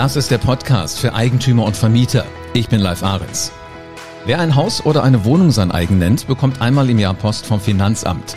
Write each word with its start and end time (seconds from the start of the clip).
Das 0.00 0.16
ist 0.16 0.30
der 0.30 0.38
Podcast 0.38 0.98
für 0.98 1.12
Eigentümer 1.12 1.66
und 1.66 1.76
Vermieter. 1.76 2.24
Ich 2.54 2.70
bin 2.70 2.80
Live 2.80 3.02
Ahrens. 3.02 3.52
Wer 4.24 4.38
ein 4.40 4.56
Haus 4.56 4.86
oder 4.86 5.02
eine 5.02 5.26
Wohnung 5.26 5.50
sein 5.50 5.70
eigen 5.70 5.98
nennt, 5.98 6.26
bekommt 6.26 6.62
einmal 6.62 6.88
im 6.88 6.98
Jahr 6.98 7.12
Post 7.12 7.44
vom 7.44 7.60
Finanzamt. 7.60 8.34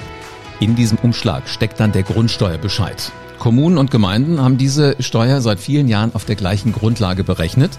In 0.59 0.75
diesem 0.75 0.97
Umschlag 0.97 1.47
steckt 1.47 1.79
dann 1.79 1.93
der 1.93 2.03
Grundsteuerbescheid. 2.03 3.13
Kommunen 3.39 3.77
und 3.77 3.91
Gemeinden 3.91 4.41
haben 4.41 4.57
diese 4.57 4.97
Steuer 4.99 5.39
seit 5.39 5.57
vielen 5.57 5.87
Jahren 5.87 6.13
auf 6.13 6.25
der 6.25 6.35
gleichen 6.35 6.73
Grundlage 6.73 7.23
berechnet. 7.23 7.71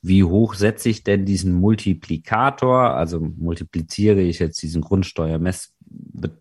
wie 0.00 0.22
hoch 0.22 0.54
setze 0.54 0.88
ich 0.88 1.02
denn 1.02 1.24
diesen 1.24 1.54
Multiplikator? 1.54 2.94
Also 2.94 3.18
multipliziere 3.20 4.20
ich 4.20 4.38
jetzt 4.38 4.62
diesen 4.62 4.80
Grundsteuermess 4.80 5.74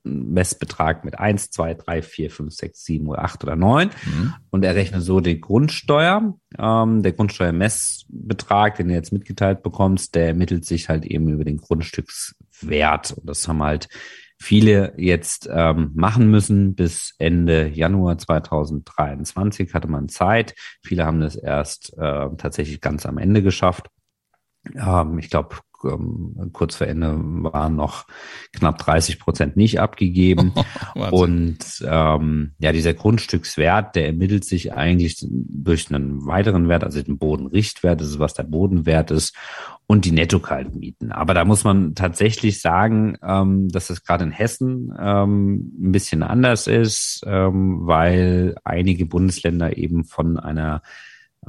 Messbetrag 0.04 1.06
mit 1.06 1.20
1, 1.20 1.52
2, 1.52 1.74
3, 1.76 2.02
4, 2.02 2.32
5, 2.32 2.54
6, 2.54 2.84
7 2.84 3.08
oder 3.08 3.24
8 3.24 3.44
oder 3.44 3.56
9 3.56 3.90
mhm. 3.90 4.34
und 4.50 4.64
errechne 4.64 5.02
so 5.02 5.20
die 5.20 5.40
Grundsteuer. 5.40 6.36
Ähm, 6.58 7.04
der 7.04 7.12
Grundsteuermessbetrag, 7.14 8.76
den 8.76 8.90
du 8.90 8.94
jetzt 8.94 9.14
mitgeteilt 9.14 9.64
bekommst, 9.64 10.16
der 10.16 10.28
ermittelt 10.28 10.66
sich 10.66 10.90
halt 10.90 11.06
eben 11.06 11.30
über 11.30 11.44
den 11.44 11.58
Grundstückswert. 11.58 13.12
Und 13.12 13.30
das 13.30 13.48
haben 13.48 13.64
halt 13.64 13.88
viele 14.40 14.94
jetzt 14.98 15.50
ähm, 15.52 15.92
machen 15.96 16.30
müssen. 16.30 16.76
Bis 16.76 17.16
Ende 17.18 17.68
Januar 17.68 18.18
2023 18.18 19.74
hatte 19.74 19.88
man 19.88 20.10
Zeit. 20.10 20.56
Viele 20.84 21.06
haben 21.06 21.20
das 21.20 21.36
erst 21.36 21.98
äh, 21.98 22.28
tatsächlich 22.38 22.82
ganz 22.82 23.06
am 23.06 23.18
Ende 23.18 23.42
geschafft. 23.42 23.88
Ähm, 24.76 25.20
ich 25.20 25.30
glaube, 25.30 25.58
ähm, 25.84 26.50
kurz 26.54 26.76
vor 26.76 26.88
Ende 26.88 27.16
waren 27.18 27.76
noch 27.76 28.06
knapp 28.54 28.78
30 28.80 29.20
Prozent 29.20 29.58
nicht 29.58 29.80
abgegeben. 29.80 30.54
und 31.12 31.58
ähm, 31.86 32.52
ja, 32.60 32.72
dieser 32.72 32.94
Grundstückswert, 32.94 33.96
der 33.96 34.08
ermittelt 34.08 34.46
sich 34.46 34.74
eigentlich 34.74 35.26
durch 35.30 35.94
einen 35.94 36.26
weiteren 36.26 36.70
Wert, 36.70 36.84
also 36.84 37.02
den 37.02 37.18
Bodenrichtwert, 37.18 38.02
das 38.02 38.10
ist, 38.10 38.20
was 38.20 38.34
der 38.34 38.44
Bodenwert 38.44 39.12
ist, 39.12 39.36
und 39.88 40.04
die 40.04 40.12
Nettokaltmieten. 40.12 41.12
Aber 41.12 41.34
da 41.34 41.46
muss 41.46 41.64
man 41.64 41.96
tatsächlich 41.96 42.62
sagen, 42.62 43.18
ähm, 43.24 43.70
dass 43.70 43.90
es 43.90 44.04
gerade 44.04 44.26
in 44.26 44.32
Hessen 44.32 44.94
ähm, 45.00 45.72
ein 45.80 45.92
bisschen 45.94 46.24
anders 46.24 46.68
ist, 46.68 47.24
ähm, 47.26 47.88
weil 47.88 48.56
einige 48.66 49.06
Bundesländer 49.06 49.78
eben 49.78 50.04
von 50.04 50.38
einer 50.38 50.82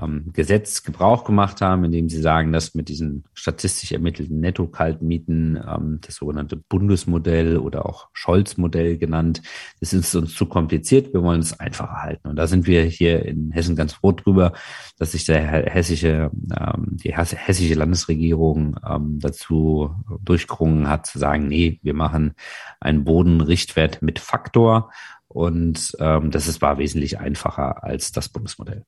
ähm, 0.00 0.31
Gesetz 0.32 0.82
Gebrauch 0.82 1.25
gemacht 1.25 1.60
haben, 1.60 1.84
indem 1.84 2.09
sie 2.09 2.21
sagen, 2.21 2.53
dass 2.53 2.75
mit 2.75 2.88
diesen 2.88 3.25
statistisch 3.34 3.93
ermittelten 3.93 4.41
Netto-Kaltmieten, 4.41 5.56
ähm, 5.56 5.99
das 6.00 6.16
sogenannte 6.16 6.56
Bundesmodell 6.56 7.59
oder 7.59 7.87
auch 7.87 8.09
Scholz-Modell 8.12 8.98
genannt, 8.98 9.43
das 9.81 9.93
ist 9.93 10.15
uns 10.15 10.34
zu 10.34 10.47
kompliziert, 10.47 11.12
wir 11.12 11.22
wollen 11.22 11.41
es 11.41 11.59
einfacher 11.59 12.03
halten. 12.03 12.28
Und 12.28 12.37
da 12.37 12.47
sind 12.47 12.66
wir 12.66 12.84
hier 12.84 13.25
in 13.25 13.50
Hessen 13.50 13.77
ganz 13.77 13.94
froh 13.94 14.12
drüber, 14.12 14.53
dass 14.98 15.12
sich 15.12 15.25
der 15.25 15.41
hessische, 15.41 16.31
ähm, 16.56 16.97
die 17.03 17.15
hessische 17.15 17.75
Landesregierung 17.75 18.77
ähm, 18.88 19.19
dazu 19.21 19.94
durchgerungen 20.22 20.88
hat, 20.88 21.06
zu 21.06 21.19
sagen, 21.19 21.48
nee, 21.48 21.81
wir 21.82 21.94
machen 21.94 22.34
einen 22.81 23.04
Bodenrichtwert 23.04 24.03
mit 24.03 24.19
Faktor. 24.19 24.91
Und 25.28 25.97
ähm, 26.00 26.31
das 26.31 26.48
ist, 26.48 26.62
war 26.62 26.78
wesentlich 26.78 27.19
einfacher 27.19 27.84
als 27.84 28.12
das 28.12 28.28
Bundesmodell. 28.31 28.84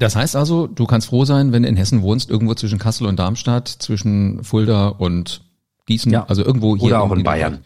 Das 0.00 0.16
heißt 0.16 0.34
also, 0.34 0.66
du 0.66 0.86
kannst 0.86 1.08
froh 1.08 1.26
sein, 1.26 1.52
wenn 1.52 1.62
du 1.62 1.68
in 1.68 1.76
Hessen 1.76 2.00
wohnst, 2.00 2.30
irgendwo 2.30 2.54
zwischen 2.54 2.78
Kassel 2.78 3.06
und 3.06 3.18
Darmstadt, 3.18 3.68
zwischen 3.68 4.42
Fulda 4.42 4.88
und 4.88 5.42
Gießen, 5.84 6.10
ja. 6.10 6.24
also 6.26 6.42
irgendwo 6.42 6.74
hier. 6.74 6.86
Oder 6.86 7.02
auch 7.02 7.12
in 7.12 7.22
Bayern. 7.22 7.58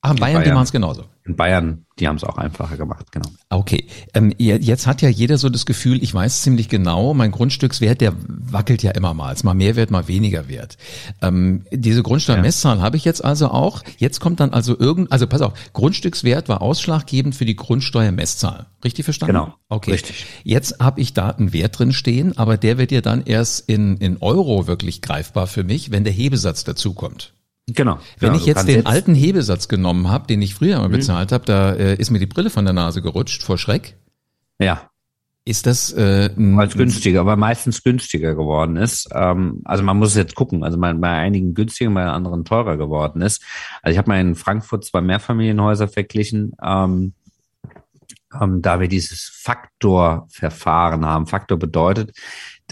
Ah, 0.00 0.12
in 0.12 0.16
Bayern, 0.16 0.34
Bayern, 0.34 0.44
die 0.44 0.52
machen 0.52 0.64
es 0.64 0.72
genauso. 0.72 1.04
In 1.24 1.36
Bayern, 1.36 1.86
die 2.00 2.08
haben 2.08 2.16
es 2.16 2.24
auch 2.24 2.36
einfacher 2.36 2.76
gemacht, 2.76 3.12
genau. 3.12 3.28
Okay. 3.48 3.86
Ähm, 4.12 4.34
jetzt 4.38 4.88
hat 4.88 5.02
ja 5.02 5.08
jeder 5.08 5.38
so 5.38 5.48
das 5.50 5.66
Gefühl, 5.66 6.02
ich 6.02 6.12
weiß 6.12 6.42
ziemlich 6.42 6.68
genau, 6.68 7.14
mein 7.14 7.30
Grundstückswert, 7.30 8.00
der 8.00 8.12
wackelt 8.26 8.82
ja 8.82 8.90
immer 8.90 9.14
mal. 9.14 9.32
Es 9.32 9.44
mal 9.44 9.54
mehr 9.54 9.76
wert, 9.76 9.92
mal 9.92 10.08
weniger 10.08 10.48
wert. 10.48 10.78
Ähm, 11.20 11.64
diese 11.70 12.02
Grundsteuermesszahl 12.02 12.78
ja. 12.78 12.82
habe 12.82 12.96
ich 12.96 13.04
jetzt 13.04 13.24
also 13.24 13.48
auch. 13.48 13.84
Jetzt 13.98 14.18
kommt 14.18 14.40
dann 14.40 14.52
also 14.52 14.76
irgend, 14.76 15.12
also 15.12 15.28
pass 15.28 15.42
auf, 15.42 15.52
Grundstückswert 15.74 16.48
war 16.48 16.60
ausschlaggebend 16.60 17.36
für 17.36 17.44
die 17.44 17.54
Grundsteuermesszahl. 17.54 18.66
Richtig 18.82 19.04
verstanden? 19.04 19.34
Genau. 19.34 19.54
Okay. 19.68 19.92
Richtig. 19.92 20.26
Jetzt 20.42 20.80
habe 20.80 21.00
ich 21.00 21.14
da 21.14 21.28
einen 21.28 21.52
Wert 21.52 21.78
drin 21.78 21.92
stehen, 21.92 22.36
aber 22.36 22.56
der 22.56 22.78
wird 22.78 22.90
ja 22.90 23.00
dann 23.00 23.22
erst 23.24 23.68
in, 23.68 23.96
in 23.98 24.16
Euro 24.16 24.66
wirklich 24.66 25.02
greifbar 25.02 25.46
für 25.46 25.62
mich, 25.62 25.92
wenn 25.92 26.02
der 26.02 26.12
Hebesatz 26.12 26.64
dazukommt. 26.64 27.32
Genau. 27.68 27.98
Wenn 28.18 28.30
genau, 28.30 28.40
ich 28.40 28.46
jetzt 28.46 28.66
den 28.66 28.76
jetzt 28.76 28.86
alten 28.86 29.14
Hebesatz 29.14 29.68
genommen 29.68 30.08
habe, 30.08 30.26
den 30.26 30.42
ich 30.42 30.54
früher 30.54 30.78
mal 30.78 30.88
mhm. 30.88 30.92
bezahlt 30.92 31.32
habe, 31.32 31.44
da 31.44 31.72
äh, 31.72 31.94
ist 31.94 32.10
mir 32.10 32.18
die 32.18 32.26
Brille 32.26 32.50
von 32.50 32.64
der 32.64 32.74
Nase 32.74 33.02
gerutscht 33.02 33.42
vor 33.42 33.58
Schreck. 33.58 33.96
Ja. 34.58 34.88
Ist 35.44 35.66
das 35.66 35.92
äh, 35.92 36.30
als 36.56 36.74
günstiger, 36.74 37.20
aber 37.20 37.34
meistens 37.34 37.82
günstiger 37.82 38.36
geworden 38.36 38.76
ist. 38.76 39.08
Ähm, 39.12 39.60
also 39.64 39.82
man 39.82 39.96
muss 39.96 40.14
jetzt 40.14 40.36
gucken. 40.36 40.62
Also 40.62 40.78
bei, 40.78 40.92
bei 40.92 41.08
einigen 41.08 41.54
günstiger, 41.54 41.90
bei 41.90 42.04
anderen 42.04 42.44
teurer 42.44 42.76
geworden 42.76 43.22
ist. 43.22 43.42
Also 43.82 43.92
ich 43.92 43.98
habe 43.98 44.08
mal 44.08 44.20
in 44.20 44.36
Frankfurt 44.36 44.84
zwei 44.84 45.00
Mehrfamilienhäuser 45.00 45.88
verglichen. 45.88 46.52
Ähm, 46.62 47.14
ähm, 48.40 48.62
da 48.62 48.80
wir 48.80 48.88
dieses 48.88 49.30
Faktorverfahren 49.42 51.04
haben. 51.04 51.26
Faktor 51.26 51.58
bedeutet, 51.58 52.16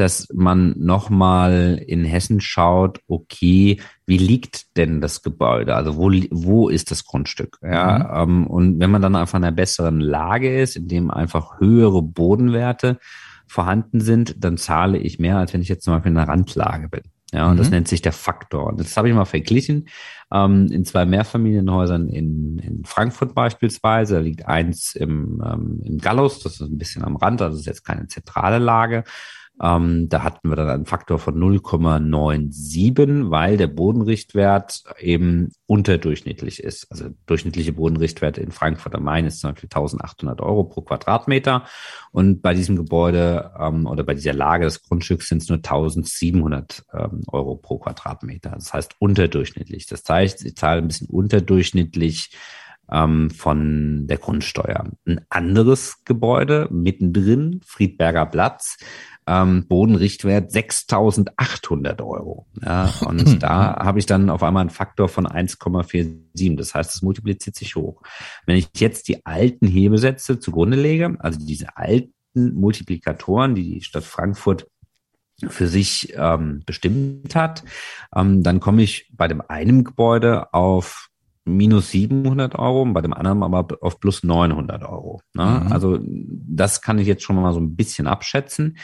dass 0.00 0.28
man 0.32 0.74
nochmal 0.78 1.80
in 1.86 2.04
Hessen 2.04 2.40
schaut, 2.40 3.00
okay, 3.06 3.80
wie 4.06 4.18
liegt 4.18 4.76
denn 4.76 5.00
das 5.00 5.22
Gebäude? 5.22 5.74
Also 5.74 5.96
wo, 5.96 6.10
wo 6.30 6.68
ist 6.68 6.90
das 6.90 7.04
Grundstück? 7.04 7.58
Ja, 7.62 8.24
mhm. 8.24 8.30
ähm, 8.30 8.46
und 8.46 8.80
wenn 8.80 8.90
man 8.90 9.02
dann 9.02 9.14
einfach 9.14 9.38
in 9.38 9.44
einer 9.44 9.54
besseren 9.54 10.00
Lage 10.00 10.60
ist, 10.60 10.76
in 10.76 10.88
dem 10.88 11.10
einfach 11.10 11.60
höhere 11.60 12.02
Bodenwerte 12.02 12.98
vorhanden 13.46 14.00
sind, 14.00 14.42
dann 14.42 14.56
zahle 14.56 14.96
ich 14.96 15.18
mehr, 15.18 15.36
als 15.36 15.52
wenn 15.52 15.60
ich 15.60 15.68
jetzt 15.68 15.84
zum 15.84 15.94
Beispiel 15.94 16.12
in 16.12 16.18
einer 16.18 16.28
Randlage 16.28 16.88
bin. 16.88 17.02
Ja, 17.32 17.46
und 17.48 17.54
mhm. 17.54 17.58
das 17.58 17.70
nennt 17.70 17.86
sich 17.86 18.02
der 18.02 18.12
Faktor. 18.12 18.66
Und 18.66 18.80
das 18.80 18.96
habe 18.96 19.08
ich 19.08 19.14
mal 19.14 19.24
verglichen 19.24 19.88
ähm, 20.32 20.68
in 20.72 20.84
zwei 20.84 21.04
Mehrfamilienhäusern 21.04 22.08
in, 22.08 22.58
in 22.58 22.84
Frankfurt 22.84 23.34
beispielsweise. 23.34 24.14
Da 24.14 24.20
liegt 24.20 24.46
eins 24.46 24.94
im, 24.94 25.42
ähm, 25.44 25.80
im 25.84 25.98
Gallus, 25.98 26.40
das 26.40 26.54
ist 26.54 26.62
ein 26.62 26.78
bisschen 26.78 27.04
am 27.04 27.16
Rand, 27.16 27.42
also 27.42 27.52
das 27.52 27.60
ist 27.60 27.66
jetzt 27.66 27.84
keine 27.84 28.08
zentrale 28.08 28.58
Lage. 28.58 29.04
Ähm, 29.62 30.08
da 30.08 30.22
hatten 30.22 30.48
wir 30.48 30.56
dann 30.56 30.70
einen 30.70 30.86
Faktor 30.86 31.18
von 31.18 31.38
0,97, 31.38 33.30
weil 33.30 33.58
der 33.58 33.66
Bodenrichtwert 33.66 34.84
eben 34.98 35.50
unterdurchschnittlich 35.66 36.62
ist. 36.62 36.86
Also 36.90 37.10
durchschnittliche 37.26 37.74
Bodenrichtwert 37.74 38.38
in 38.38 38.52
Frankfurt 38.52 38.94
am 38.94 39.04
Main 39.04 39.26
ist 39.26 39.40
zum 39.40 39.50
Beispiel 39.50 39.68
1800 39.68 40.40
Euro 40.40 40.64
pro 40.64 40.80
Quadratmeter. 40.80 41.64
Und 42.10 42.40
bei 42.40 42.54
diesem 42.54 42.76
Gebäude 42.76 43.52
ähm, 43.58 43.86
oder 43.86 44.02
bei 44.02 44.14
dieser 44.14 44.32
Lage 44.32 44.64
des 44.64 44.82
Grundstücks 44.82 45.28
sind 45.28 45.42
es 45.42 45.50
nur 45.50 45.58
1700 45.58 46.82
ähm, 46.94 47.22
Euro 47.26 47.56
pro 47.56 47.78
Quadratmeter. 47.78 48.52
Das 48.52 48.72
heißt 48.72 48.96
unterdurchschnittlich. 48.98 49.86
Das 49.86 50.02
heißt, 50.08 50.46
ich 50.46 50.56
zahle 50.56 50.80
ein 50.80 50.88
bisschen 50.88 51.08
unterdurchschnittlich 51.08 52.30
ähm, 52.90 53.30
von 53.30 54.06
der 54.06 54.18
Grundsteuer. 54.18 54.86
Ein 55.06 55.20
anderes 55.28 56.02
Gebäude 56.04 56.68
mittendrin, 56.70 57.60
Friedberger 57.64 58.26
Platz, 58.26 58.78
ähm, 59.30 59.66
Bodenrichtwert 59.68 60.50
6.800 60.50 62.02
Euro. 62.02 62.46
Ja, 62.60 62.92
und 63.06 63.40
da 63.42 63.76
habe 63.76 64.00
ich 64.00 64.06
dann 64.06 64.28
auf 64.28 64.42
einmal 64.42 64.62
einen 64.62 64.70
Faktor 64.70 65.08
von 65.08 65.26
1,47. 65.26 66.56
Das 66.56 66.74
heißt, 66.74 66.96
es 66.96 67.02
multipliziert 67.02 67.54
sich 67.54 67.76
hoch. 67.76 68.02
Wenn 68.44 68.56
ich 68.56 68.68
jetzt 68.74 69.06
die 69.06 69.24
alten 69.24 69.68
Hebesätze 69.68 70.40
zugrunde 70.40 70.76
lege, 70.76 71.16
also 71.20 71.38
diese 71.38 71.76
alten 71.76 72.10
Multiplikatoren, 72.34 73.54
die 73.54 73.74
die 73.74 73.82
Stadt 73.82 74.02
Frankfurt 74.02 74.66
für 75.46 75.68
sich 75.68 76.12
ähm, 76.16 76.62
bestimmt 76.66 77.34
hat, 77.36 77.62
ähm, 78.14 78.42
dann 78.42 78.58
komme 78.58 78.82
ich 78.82 79.10
bei 79.12 79.28
dem 79.28 79.42
einen 79.46 79.84
Gebäude 79.84 80.52
auf 80.52 81.08
minus 81.44 81.92
700 81.92 82.56
Euro, 82.56 82.84
bei 82.86 83.00
dem 83.00 83.14
anderen 83.14 83.42
aber 83.44 83.78
auf 83.80 84.00
plus 84.00 84.24
900 84.24 84.82
Euro. 84.82 85.22
Ne? 85.34 85.62
Mhm. 85.64 85.72
Also 85.72 85.98
das 86.02 86.82
kann 86.82 86.98
ich 86.98 87.06
jetzt 87.06 87.22
schon 87.22 87.36
mal 87.36 87.54
so 87.54 87.60
ein 87.60 87.76
bisschen 87.76 88.08
abschätzen. 88.08 88.76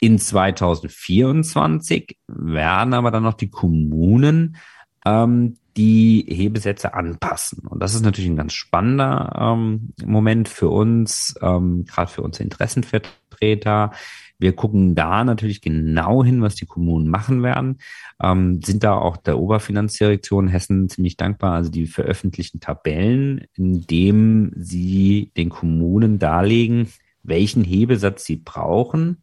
In 0.00 0.18
2024 0.18 2.16
werden 2.26 2.94
aber 2.94 3.10
dann 3.10 3.22
noch 3.22 3.34
die 3.34 3.50
Kommunen 3.50 4.56
ähm, 5.04 5.56
die 5.76 6.26
Hebesätze 6.28 6.94
anpassen. 6.94 7.66
Und 7.66 7.80
das 7.80 7.94
ist 7.94 8.02
natürlich 8.02 8.30
ein 8.30 8.36
ganz 8.36 8.54
spannender 8.54 9.36
ähm, 9.38 9.92
Moment 10.04 10.48
für 10.48 10.68
uns, 10.68 11.34
ähm, 11.42 11.84
gerade 11.84 12.10
für 12.10 12.22
unsere 12.22 12.44
Interessenvertreter. 12.44 13.92
Wir 14.38 14.56
gucken 14.56 14.94
da 14.94 15.22
natürlich 15.22 15.60
genau 15.60 16.24
hin, 16.24 16.42
was 16.42 16.54
die 16.54 16.66
Kommunen 16.66 17.08
machen 17.08 17.42
werden, 17.42 17.78
ähm, 18.22 18.62
sind 18.62 18.82
da 18.82 18.94
auch 18.94 19.18
der 19.18 19.38
Oberfinanzdirektion 19.38 20.48
Hessen 20.48 20.88
ziemlich 20.88 21.16
dankbar. 21.16 21.54
Also 21.54 21.70
die 21.70 21.86
veröffentlichen 21.86 22.58
Tabellen, 22.58 23.46
in 23.54 23.86
dem 23.86 24.52
sie 24.56 25.30
den 25.36 25.50
Kommunen 25.50 26.18
darlegen, 26.18 26.88
welchen 27.22 27.64
Hebesatz 27.64 28.24
sie 28.24 28.36
brauchen, 28.36 29.18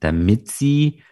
damit 0.00 0.50
sie 0.50 1.02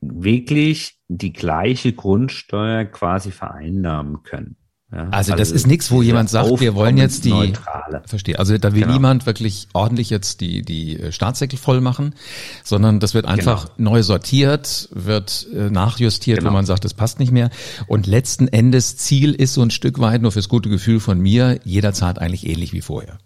wirklich 0.00 0.98
die 1.08 1.32
gleiche 1.32 1.92
Grundsteuer 1.92 2.84
quasi 2.84 3.30
vereinnahmen 3.30 4.22
können. 4.22 4.56
Ja, 4.92 5.08
also, 5.08 5.32
das 5.32 5.40
also 5.40 5.54
ist 5.56 5.66
nichts, 5.66 5.90
wo 5.90 6.00
jemand 6.00 6.30
sagt, 6.30 6.60
wir 6.60 6.76
wollen 6.76 6.96
jetzt 6.96 7.24
die 7.24 7.30
neutrale. 7.30 8.02
Verstehe. 8.06 8.38
Also 8.38 8.56
da 8.56 8.72
will 8.72 8.82
genau. 8.82 8.92
niemand 8.92 9.26
wirklich 9.26 9.66
ordentlich 9.72 10.10
jetzt 10.10 10.40
die 10.40 10.62
die 10.62 11.00
äh, 11.00 11.12
Staatssäckel 11.12 11.58
voll 11.58 11.80
machen, 11.80 12.14
sondern 12.62 13.00
das 13.00 13.12
wird 13.12 13.26
einfach 13.26 13.74
genau. 13.76 13.90
neu 13.90 14.04
sortiert, 14.04 14.88
wird 14.92 15.48
äh, 15.52 15.70
nachjustiert, 15.70 16.38
genau. 16.38 16.50
wo 16.50 16.54
man 16.54 16.66
sagt, 16.66 16.84
das 16.84 16.94
passt 16.94 17.18
nicht 17.18 17.32
mehr. 17.32 17.50
Und 17.88 18.06
letzten 18.06 18.46
Endes 18.46 18.96
Ziel 18.96 19.34
ist 19.34 19.54
so 19.54 19.62
ein 19.62 19.70
Stück 19.70 19.98
weit 19.98 20.22
nur 20.22 20.30
fürs 20.30 20.48
gute 20.48 20.68
Gefühl 20.68 21.00
von 21.00 21.18
mir, 21.18 21.58
jeder 21.64 21.92
zahlt 21.92 22.20
eigentlich 22.20 22.46
ähnlich 22.46 22.72
wie 22.72 22.80
vorher. 22.80 23.18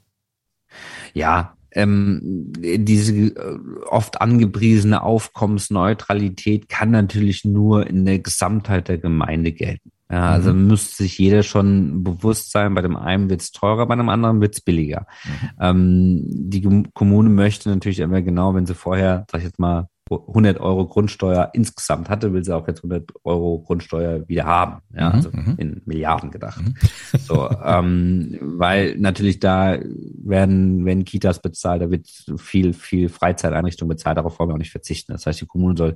Ja, 1.12 1.59
ähm, 1.72 2.52
diese 2.58 3.14
äh, 3.14 3.58
oft 3.88 4.20
angepriesene 4.20 5.02
Aufkommensneutralität 5.02 6.69
kann 6.69 6.90
natürlich 6.90 7.44
nur 7.44 7.87
in 7.87 8.05
der 8.05 8.19
Gesamtheit 8.19 8.88
der 8.88 8.99
Gemeinde 8.99 9.52
gelten. 9.52 9.93
Ja, 10.11 10.31
also 10.31 10.52
mhm. 10.52 10.67
müsste 10.67 11.05
sich 11.05 11.19
jeder 11.19 11.44
schon 11.44 12.02
bewusst 12.02 12.50
sein, 12.50 12.75
bei 12.75 12.82
dem 12.82 12.96
einen 12.96 13.31
wird's 13.31 13.52
teurer, 13.52 13.87
bei 13.87 13.94
dem 13.94 14.08
anderen 14.08 14.40
wird's 14.40 14.61
billiger. 14.61 15.06
Mhm. 15.25 15.50
Ähm, 15.61 16.20
die 16.26 16.84
Kommune 16.94 17.28
möchte 17.31 17.69
natürlich 17.69 18.00
immer 18.00 18.20
genau, 18.20 18.55
wenn 18.55 18.67
sie 18.67 18.75
vorher, 18.75 19.25
sag 19.31 19.38
ich 19.38 19.44
jetzt 19.44 19.61
mal, 19.61 19.88
100 20.10 20.58
Euro 20.58 20.86
Grundsteuer 20.86 21.50
insgesamt 21.52 22.08
hatte, 22.08 22.32
will 22.32 22.44
sie 22.44 22.54
auch 22.54 22.66
jetzt 22.66 22.78
100 22.78 23.10
Euro 23.22 23.60
Grundsteuer 23.60 24.28
wieder 24.28 24.44
haben. 24.44 24.82
Ja, 24.92 25.10
mhm, 25.10 25.14
also 25.14 25.30
mhm. 25.32 25.54
in 25.56 25.82
Milliarden 25.84 26.30
gedacht. 26.30 26.60
Mhm. 26.60 26.74
So, 27.20 27.48
ähm, 27.64 28.38
weil 28.40 28.96
natürlich 28.96 29.38
da 29.38 29.78
werden, 30.22 30.84
wenn 30.84 31.04
Kitas 31.04 31.40
bezahlt, 31.40 31.82
da 31.82 31.90
wird 31.90 32.08
viel, 32.38 32.72
viel 32.72 33.08
Freizeiteinrichtung 33.08 33.88
bezahlt, 33.88 34.16
darauf 34.16 34.38
wollen 34.38 34.50
wir 34.50 34.54
auch 34.54 34.58
nicht 34.58 34.72
verzichten. 34.72 35.12
Das 35.12 35.26
heißt, 35.26 35.40
die 35.40 35.46
Kommune 35.46 35.76
soll 35.76 35.94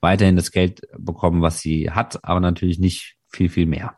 weiterhin 0.00 0.36
das 0.36 0.52
Geld 0.52 0.82
bekommen, 0.96 1.42
was 1.42 1.58
sie 1.60 1.90
hat, 1.90 2.22
aber 2.24 2.40
natürlich 2.40 2.78
nicht 2.78 3.16
viel, 3.28 3.48
viel 3.48 3.66
mehr. 3.66 3.94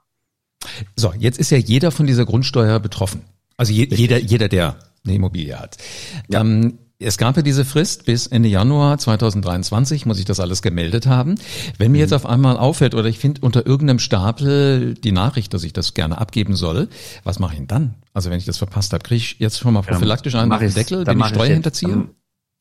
So, 0.97 1.13
jetzt 1.19 1.39
ist 1.39 1.51
ja 1.51 1.59
jeder 1.59 1.91
von 1.91 2.07
dieser 2.07 2.25
Grundsteuer 2.25 2.81
betroffen. 2.81 3.23
Also 3.57 3.73
je, 3.73 3.87
jeder, 3.91 4.19
jeder, 4.19 4.49
der 4.49 4.79
eine 5.05 5.15
Immobilie 5.15 5.59
hat. 5.59 5.77
Ja. 6.29 6.41
Ähm, 6.41 6.79
es 7.01 7.17
gab 7.17 7.37
ja 7.37 7.43
diese 7.43 7.65
Frist 7.65 8.07
bis 8.07 8.27
Ende 8.27 8.49
Januar 8.49 8.99
2023, 8.99 10.05
muss 10.05 10.19
ich 10.19 10.25
das 10.25 10.41
alles 10.41 10.63
gemeldet 10.63 11.07
haben. 11.07 11.37
Wenn 11.79 11.93
mir 11.93 11.99
mhm. 11.99 12.03
jetzt 12.03 12.13
auf 12.13 12.27
einmal 12.27 12.57
auffällt 12.57 12.95
oder 12.95 13.09
ich 13.09 13.19
finde 13.19 13.41
unter 13.43 13.67
irgendeinem 13.67 14.01
Stapel 14.01 14.95
die 14.95 15.13
Nachricht, 15.13 15.55
dass 15.55 15.63
ich 15.63 15.73
das 15.73 15.95
gerne 15.95 16.19
abgeben 16.19 16.57
soll, 16.57 16.89
was 17.23 17.39
mache 17.39 17.53
ich 17.53 17.59
denn 17.59 17.69
dann? 17.69 17.95
Also 18.15 18.31
wenn 18.31 18.39
ich 18.39 18.47
das 18.47 18.59
verpasst 18.59 18.93
habe, 18.93 19.05
kriege 19.05 19.19
ich 19.19 19.37
jetzt 19.39 19.61
schon 19.61 19.75
mal 19.75 19.83
prophylaktisch 19.83 20.35
einen 20.35 20.51
den 20.59 20.75
Deckel, 20.75 21.05
den 21.05 21.21
ich 21.21 21.27
Steuer 21.27 21.47
hinterziehe? 21.47 21.91
Dann, 21.91 22.11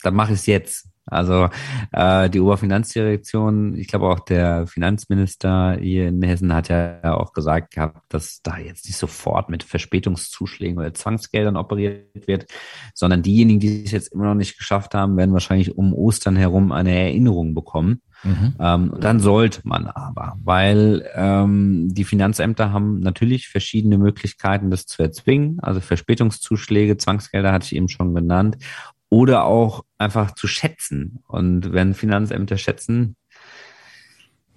dann 0.03 0.13
mache 0.13 0.33
ich 0.33 0.39
es 0.39 0.45
jetzt. 0.45 0.86
Also 1.07 1.49
äh, 1.91 2.29
die 2.29 2.39
Oberfinanzdirektion, 2.39 3.75
ich 3.75 3.87
glaube 3.87 4.07
auch 4.07 4.19
der 4.19 4.67
Finanzminister 4.67 5.77
hier 5.79 6.09
in 6.09 6.21
Hessen 6.21 6.53
hat 6.53 6.69
ja 6.69 7.15
auch 7.15 7.33
gesagt 7.33 7.73
gehabt, 7.73 8.01
dass 8.09 8.41
da 8.43 8.57
jetzt 8.57 8.85
nicht 8.85 8.97
sofort 8.97 9.49
mit 9.49 9.63
Verspätungszuschlägen 9.63 10.77
oder 10.77 10.93
Zwangsgeldern 10.93 11.57
operiert 11.57 12.27
wird, 12.27 12.45
sondern 12.93 13.23
diejenigen, 13.23 13.59
die 13.59 13.85
es 13.85 13.91
jetzt 13.91 14.13
immer 14.13 14.25
noch 14.25 14.35
nicht 14.35 14.57
geschafft 14.57 14.93
haben, 14.93 15.17
werden 15.17 15.33
wahrscheinlich 15.33 15.77
um 15.77 15.93
Ostern 15.93 16.35
herum 16.35 16.71
eine 16.71 16.91
Erinnerung 16.91 17.55
bekommen. 17.55 18.01
Mhm. 18.23 18.55
Ähm, 18.59 18.93
dann 18.99 19.19
sollte 19.19 19.61
man 19.63 19.87
aber, 19.87 20.37
weil 20.43 21.07
ähm, 21.15 21.93
die 21.93 22.03
Finanzämter 22.03 22.71
haben 22.71 22.99
natürlich 22.99 23.47
verschiedene 23.47 23.97
Möglichkeiten, 23.97 24.71
das 24.71 24.85
zu 24.85 25.03
erzwingen. 25.03 25.59
Also 25.61 25.81
Verspätungszuschläge, 25.81 26.97
Zwangsgelder 26.97 27.51
hatte 27.51 27.65
ich 27.65 27.75
eben 27.75 27.89
schon 27.89 28.15
genannt 28.15 28.57
oder 29.09 29.45
auch 29.45 29.83
einfach 29.97 30.31
zu 30.31 30.47
schätzen. 30.47 31.19
Und 31.27 31.71
wenn 31.73 31.93
Finanzämter 31.93 32.57
schätzen, 32.57 33.15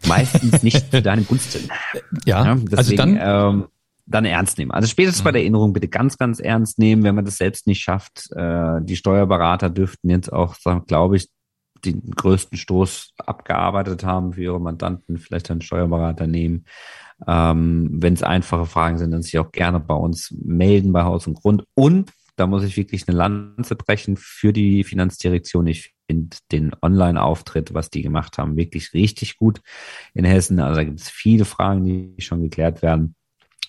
meistens 0.06 0.62
nicht 0.62 0.90
zu 0.90 1.02
deinem 1.02 1.26
Gunsten. 1.26 1.68
Ja, 2.24 2.44
ja 2.44 2.54
deswegen, 2.54 2.76
also 2.76 2.96
dann, 2.96 3.18
ähm, 3.20 3.68
dann 4.06 4.24
ernst 4.24 4.58
nehmen. 4.58 4.70
Also 4.72 4.88
spätestens 4.88 5.22
bei 5.22 5.32
der 5.32 5.42
Erinnerung 5.42 5.72
bitte 5.72 5.88
ganz, 5.88 6.18
ganz 6.18 6.40
ernst 6.40 6.78
nehmen, 6.78 7.02
wenn 7.04 7.14
man 7.14 7.24
das 7.24 7.36
selbst 7.36 7.66
nicht 7.66 7.80
schafft. 7.80 8.30
Äh, 8.32 8.80
die 8.82 8.96
Steuerberater 8.96 9.70
dürften 9.70 10.10
jetzt 10.10 10.32
auch, 10.32 10.56
glaube 10.86 11.16
ich, 11.16 11.28
den 11.84 12.10
größten 12.10 12.58
Stoß 12.58 13.14
abgearbeitet 13.18 14.04
haben 14.04 14.34
für 14.34 14.42
ihre 14.42 14.60
Mandanten, 14.60 15.18
vielleicht 15.18 15.50
einen 15.50 15.62
Steuerberater 15.62 16.26
nehmen. 16.26 16.64
Ähm, 17.26 17.88
wenn 17.92 18.14
es 18.14 18.22
einfache 18.22 18.66
Fragen 18.66 18.98
sind, 18.98 19.12
dann 19.12 19.22
sich 19.22 19.38
auch 19.38 19.52
gerne 19.52 19.80
bei 19.80 19.94
uns 19.94 20.34
melden 20.42 20.92
bei 20.92 21.04
Haus 21.04 21.26
und 21.26 21.34
Grund. 21.34 21.64
Und 21.74 22.10
da 22.40 22.46
muss 22.46 22.64
ich 22.64 22.76
wirklich 22.78 23.06
eine 23.06 23.18
Lanze 23.18 23.76
brechen 23.76 24.16
für 24.16 24.54
die 24.54 24.82
Finanzdirektion. 24.82 25.66
Ich 25.66 25.94
finde 26.08 26.38
den 26.50 26.72
Online-Auftritt, 26.80 27.74
was 27.74 27.90
die 27.90 28.00
gemacht 28.00 28.38
haben, 28.38 28.56
wirklich 28.56 28.94
richtig 28.94 29.36
gut 29.36 29.60
in 30.14 30.24
Hessen. 30.24 30.58
Also 30.58 30.76
da 30.76 30.84
gibt 30.84 31.00
es 31.00 31.10
viele 31.10 31.44
Fragen, 31.44 31.84
die 31.84 32.14
schon 32.22 32.42
geklärt 32.42 32.80
werden. 32.80 33.14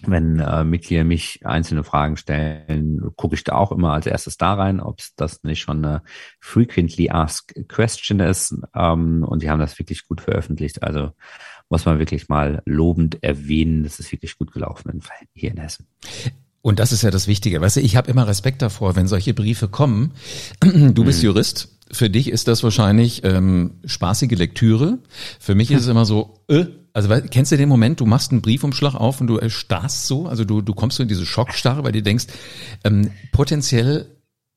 Wenn 0.04 0.40
äh, 0.40 0.64
Mitglieder 0.64 1.04
mich 1.04 1.46
einzelne 1.46 1.84
Fragen 1.84 2.16
stellen, 2.16 3.12
gucke 3.18 3.36
ich 3.36 3.44
da 3.44 3.56
auch 3.56 3.74
immer 3.74 3.92
als 3.92 4.08
erstes 4.08 4.38
da 4.38 4.54
rein, 4.54 4.80
ob 4.80 5.00
das 5.18 5.44
nicht 5.44 5.60
schon 5.60 5.86
eine 5.86 6.02
frequently 6.40 7.10
asked 7.10 7.68
question 7.68 8.22
ist. 8.22 8.56
Ähm, 8.74 9.24
und 9.24 9.44
die 9.44 9.50
haben 9.50 9.60
das 9.60 9.78
wirklich 9.78 10.08
gut 10.08 10.22
veröffentlicht. 10.22 10.82
Also 10.82 11.12
muss 11.70 11.86
man 11.86 12.00
wirklich 12.00 12.30
mal 12.30 12.64
lobend 12.66 13.22
erwähnen, 13.22 13.84
das 13.84 14.00
ist 14.00 14.12
wirklich 14.12 14.38
gut 14.38 14.54
gelaufen 14.54 15.02
hier 15.34 15.52
in 15.52 15.58
Hessen. 15.58 15.88
Und 16.62 16.80
das 16.80 16.92
ist 16.92 17.02
ja 17.02 17.12
das 17.12 17.28
Wichtige. 17.28 17.60
Weißt 17.60 17.78
du, 17.78 17.82
ich 17.82 17.96
habe 17.96 18.10
immer 18.10 18.28
Respekt 18.28 18.62
davor, 18.62 18.96
wenn 18.96 19.08
solche 19.08 19.34
Briefe 19.34 19.68
kommen. 19.68 20.12
Du 20.62 21.04
bist 21.04 21.20
mhm. 21.20 21.28
Jurist. 21.28 21.70
Für 21.92 22.10
dich 22.10 22.30
ist 22.30 22.48
das 22.48 22.64
wahrscheinlich 22.64 23.24
ähm, 23.24 23.72
spaßige 23.84 24.38
Lektüre. 24.38 25.00
Für 25.40 25.56
mich 25.56 25.72
ist 25.72 25.82
es 25.82 25.88
immer 25.88 26.06
so, 26.06 26.36
äh, 26.48 26.66
also 26.94 27.10
kennst 27.30 27.52
du 27.52 27.58
den 27.58 27.68
Moment, 27.68 28.00
du 28.00 28.06
machst 28.06 28.32
einen 28.32 28.42
Briefumschlag 28.42 28.96
auf 28.96 29.20
und 29.20 29.28
du 29.28 29.38
erstarrst 29.38 30.08
so, 30.08 30.28
also 30.28 30.46
du, 30.46 30.62
du 30.62 30.74
kommst 30.74 30.98
so 30.98 31.04
in 31.04 31.10
diese 31.10 31.26
Schockstarre, 31.26 31.84
weil 31.84 31.92
du 31.92 32.02
denkst, 32.02 32.28
ähm, 32.86 33.12
potenziell 33.32 34.08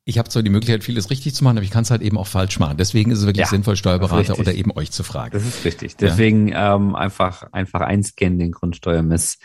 ich 0.06 0.18
habe 0.18 0.28
zwar 0.28 0.42
die 0.42 0.50
Möglichkeit, 0.50 0.84
vieles 0.84 1.08
richtig 1.08 1.34
zu 1.34 1.44
machen, 1.44 1.56
aber 1.56 1.64
ich 1.64 1.70
kann 1.70 1.82
es 1.82 1.90
halt 1.90 2.02
eben 2.02 2.18
auch 2.18 2.26
falsch 2.26 2.58
machen. 2.58 2.76
Deswegen 2.76 3.10
ist 3.10 3.20
es 3.20 3.26
wirklich 3.26 3.46
ja, 3.46 3.50
sinnvoll, 3.50 3.74
Steuerberater 3.74 4.38
oder 4.38 4.52
eben 4.52 4.70
euch 4.70 4.90
zu 4.90 5.02
fragen. 5.02 5.32
Das 5.32 5.46
ist 5.46 5.64
richtig. 5.64 5.96
Deswegen 5.96 6.48
ja. 6.48 6.76
ähm, 6.76 6.94
einfach 6.94 7.44
einfach 7.52 7.80
einscannen 7.80 8.38
den 8.38 8.52
Grundsteuermiss 8.52 9.38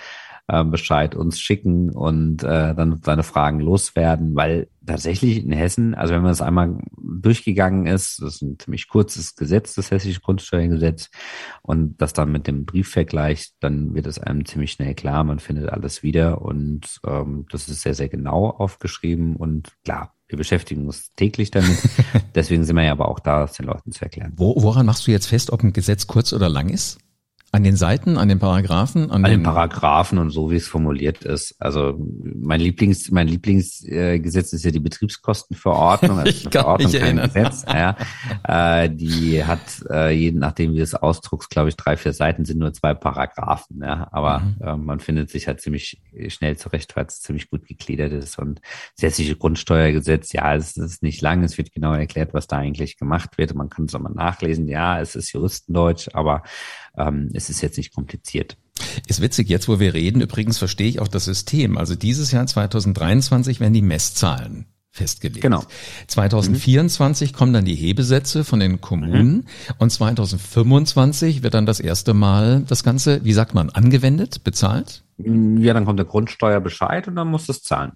äh, 0.49 0.63
Bescheid 0.63 1.15
uns 1.15 1.39
schicken 1.39 1.91
und 1.91 2.43
äh, 2.43 2.73
dann 2.75 3.01
seine 3.03 3.23
Fragen 3.23 3.59
loswerden, 3.59 4.35
weil 4.35 4.67
tatsächlich 4.85 5.43
in 5.43 5.51
Hessen, 5.51 5.93
also 5.93 6.13
wenn 6.13 6.23
man 6.23 6.31
es 6.31 6.41
einmal 6.41 6.77
durchgegangen 6.97 7.85
ist, 7.85 8.21
das 8.21 8.35
ist 8.35 8.41
ein 8.41 8.57
ziemlich 8.57 8.87
kurzes 8.87 9.35
Gesetz, 9.35 9.75
das 9.75 9.91
hessische 9.91 10.19
Grundsteuergesetz, 10.21 11.09
und 11.61 12.01
das 12.01 12.13
dann 12.13 12.31
mit 12.31 12.47
dem 12.47 12.65
Brief 12.65 12.89
vergleicht, 12.89 13.53
dann 13.59 13.93
wird 13.93 14.07
es 14.07 14.19
einem 14.19 14.45
ziemlich 14.45 14.71
schnell 14.71 14.95
klar, 14.95 15.23
man 15.23 15.39
findet 15.39 15.69
alles 15.69 16.01
wieder 16.01 16.41
und 16.41 16.99
ähm, 17.05 17.45
das 17.51 17.69
ist 17.69 17.81
sehr, 17.81 17.93
sehr 17.93 18.09
genau 18.09 18.49
aufgeschrieben 18.49 19.35
und 19.35 19.73
klar, 19.83 20.15
wir 20.27 20.37
beschäftigen 20.37 20.85
uns 20.85 21.13
täglich 21.15 21.51
damit. 21.51 21.77
Deswegen 22.35 22.63
sind 22.63 22.75
wir 22.75 22.83
ja 22.83 22.91
aber 22.91 23.09
auch 23.09 23.19
da, 23.19 23.43
es 23.43 23.53
den 23.53 23.65
Leuten 23.65 23.91
zu 23.91 24.03
erklären. 24.03 24.33
Wo, 24.35 24.55
woran 24.61 24.85
machst 24.85 25.07
du 25.07 25.11
jetzt 25.11 25.27
fest, 25.27 25.51
ob 25.51 25.63
ein 25.63 25.73
Gesetz 25.73 26.07
kurz 26.07 26.33
oder 26.33 26.49
lang 26.49 26.69
ist? 26.69 26.99
An 27.51 27.63
den 27.63 27.75
Seiten, 27.75 28.17
an 28.17 28.29
den 28.29 28.37
Paragraphen? 28.37 29.09
An, 29.09 29.23
an 29.25 29.31
den, 29.31 29.39
den 29.39 29.43
Paragraphen 29.43 30.19
und 30.19 30.29
so, 30.29 30.51
wie 30.51 30.55
es 30.55 30.67
formuliert 30.67 31.23
ist. 31.23 31.55
Also 31.57 31.95
mein 31.97 32.59
Lieblings, 32.59 33.09
mein 33.09 33.27
Lieblingsgesetz 33.27 34.53
ist 34.53 34.65
ja 34.65 34.69
die 34.69 34.79
Betriebskostenverordnung. 34.79 36.19
Also 36.19 36.29
ich 36.45 36.47
Verordnung, 36.51 36.93
erinnern. 36.93 37.31
Gesetz, 37.33 37.65
ja. 37.67 37.95
äh, 38.43 38.89
die 38.91 39.43
hat, 39.43 39.59
äh, 39.89 40.11
jeden 40.11 40.39
nachdem 40.39 40.73
wie 40.73 40.79
es 40.79 40.93
ausdruckst, 40.93 41.49
glaube 41.49 41.69
ich, 41.69 41.75
drei, 41.75 41.97
vier 41.97 42.13
Seiten 42.13 42.45
sind 42.45 42.59
nur 42.59 42.71
zwei 42.73 42.93
Paragraphen. 42.93 43.81
Ja. 43.81 44.07
Aber 44.11 44.39
mhm. 44.39 44.55
äh, 44.61 44.77
man 44.77 44.99
findet 44.99 45.31
sich 45.31 45.47
halt 45.47 45.59
ziemlich 45.59 45.99
schnell 46.27 46.55
zurecht, 46.55 46.95
weil 46.95 47.05
es 47.07 47.21
ziemlich 47.21 47.49
gut 47.49 47.65
gegliedert 47.65 48.11
ist. 48.11 48.37
Und 48.37 48.61
das 48.95 49.03
hessische 49.03 49.35
Grundsteuergesetz, 49.35 50.33
ja, 50.33 50.55
es 50.55 50.77
ist 50.77 51.01
nicht 51.01 51.21
lang, 51.21 51.43
es 51.43 51.57
wird 51.57 51.73
genau 51.73 51.93
erklärt, 51.93 52.35
was 52.35 52.45
da 52.45 52.57
eigentlich 52.57 52.97
gemacht 52.97 53.39
wird. 53.39 53.55
Man 53.55 53.69
kann 53.69 53.85
es 53.85 53.95
auch 53.95 53.99
mal 53.99 54.13
nachlesen. 54.13 54.67
Ja, 54.67 55.01
es 55.01 55.15
ist 55.15 55.31
Juristendeutsch, 55.31 56.09
aber 56.13 56.43
ähm, 56.99 57.29
es 57.33 57.49
ist 57.49 57.61
jetzt 57.61 57.77
nicht 57.77 57.93
kompliziert. 57.93 58.57
Ist 59.07 59.21
witzig, 59.21 59.49
jetzt 59.49 59.67
wo 59.67 59.79
wir 59.79 59.93
reden, 59.93 60.21
übrigens 60.21 60.57
verstehe 60.57 60.87
ich 60.87 60.99
auch 60.99 61.07
das 61.07 61.25
System. 61.25 61.77
Also 61.77 61.95
dieses 61.95 62.31
Jahr 62.31 62.45
2023 62.45 63.59
werden 63.59 63.73
die 63.73 63.81
Messzahlen 63.81 64.65
festgelegt. 64.91 65.41
Genau. 65.41 65.63
2024 66.07 67.31
mhm. 67.31 67.35
kommen 67.35 67.53
dann 67.53 67.65
die 67.65 67.75
Hebesätze 67.75 68.43
von 68.43 68.59
den 68.59 68.81
Kommunen 68.81 69.35
mhm. 69.35 69.45
und 69.77 69.91
2025 69.91 71.43
wird 71.43 71.53
dann 71.53 71.65
das 71.65 71.79
erste 71.79 72.13
Mal 72.13 72.63
das 72.67 72.83
Ganze, 72.83 73.23
wie 73.23 73.33
sagt 73.33 73.53
man, 73.53 73.69
angewendet, 73.69 74.43
bezahlt? 74.43 75.03
Ja, 75.17 75.73
dann 75.73 75.85
kommt 75.85 75.99
der 75.99 76.05
Grundsteuerbescheid 76.05 77.07
und 77.07 77.15
dann 77.15 77.27
muss 77.27 77.45
das 77.45 77.61
zahlen. 77.61 77.91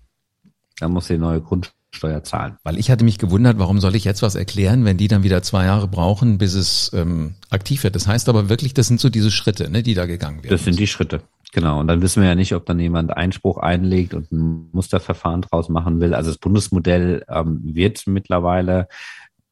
Dann 0.79 0.91
muss 0.91 1.07
die 1.07 1.17
neue 1.17 1.41
Grundsteuer 1.41 1.82
Steuer 1.95 2.23
zahlen. 2.23 2.57
Weil 2.63 2.77
ich 2.77 2.91
hatte 2.91 3.05
mich 3.05 3.17
gewundert, 3.17 3.59
warum 3.59 3.79
soll 3.79 3.95
ich 3.95 4.03
jetzt 4.03 4.21
was 4.21 4.35
erklären, 4.35 4.85
wenn 4.85 4.97
die 4.97 5.07
dann 5.07 5.23
wieder 5.23 5.41
zwei 5.43 5.65
Jahre 5.65 5.87
brauchen, 5.87 6.37
bis 6.37 6.53
es 6.53 6.91
ähm, 6.93 7.35
aktiv 7.49 7.83
wird. 7.83 7.95
Das 7.95 8.07
heißt 8.07 8.29
aber 8.29 8.49
wirklich, 8.49 8.73
das 8.73 8.87
sind 8.87 8.99
so 8.99 9.09
diese 9.09 9.31
Schritte, 9.31 9.69
ne, 9.69 9.83
die 9.83 9.93
da 9.93 10.05
gegangen 10.05 10.43
werden. 10.43 10.51
Das 10.51 10.63
sind 10.63 10.79
die 10.79 10.87
Schritte, 10.87 11.21
genau. 11.51 11.79
Und 11.79 11.87
dann 11.87 12.01
wissen 12.01 12.21
wir 12.21 12.29
ja 12.29 12.35
nicht, 12.35 12.53
ob 12.53 12.65
dann 12.65 12.79
jemand 12.79 13.15
Einspruch 13.15 13.57
einlegt 13.57 14.13
und 14.13 14.31
ein 14.31 14.69
Musterverfahren 14.71 15.41
draus 15.41 15.69
machen 15.69 15.99
will. 16.01 16.13
Also 16.13 16.31
das 16.31 16.37
Bundesmodell 16.37 17.23
ähm, 17.29 17.61
wird 17.63 18.07
mittlerweile 18.07 18.87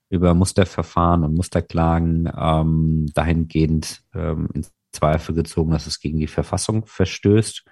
über 0.09 0.33
Musterverfahren 0.33 1.23
und 1.23 1.35
Musterklagen 1.35 2.29
ähm, 2.37 3.05
dahingehend 3.13 4.01
ähm, 4.13 4.49
in 4.53 4.65
Zweifel 4.91 5.33
gezogen, 5.33 5.71
dass 5.71 5.87
es 5.87 6.01
gegen 6.01 6.19
die 6.19 6.27
Verfassung 6.27 6.85
verstößt. 6.85 7.63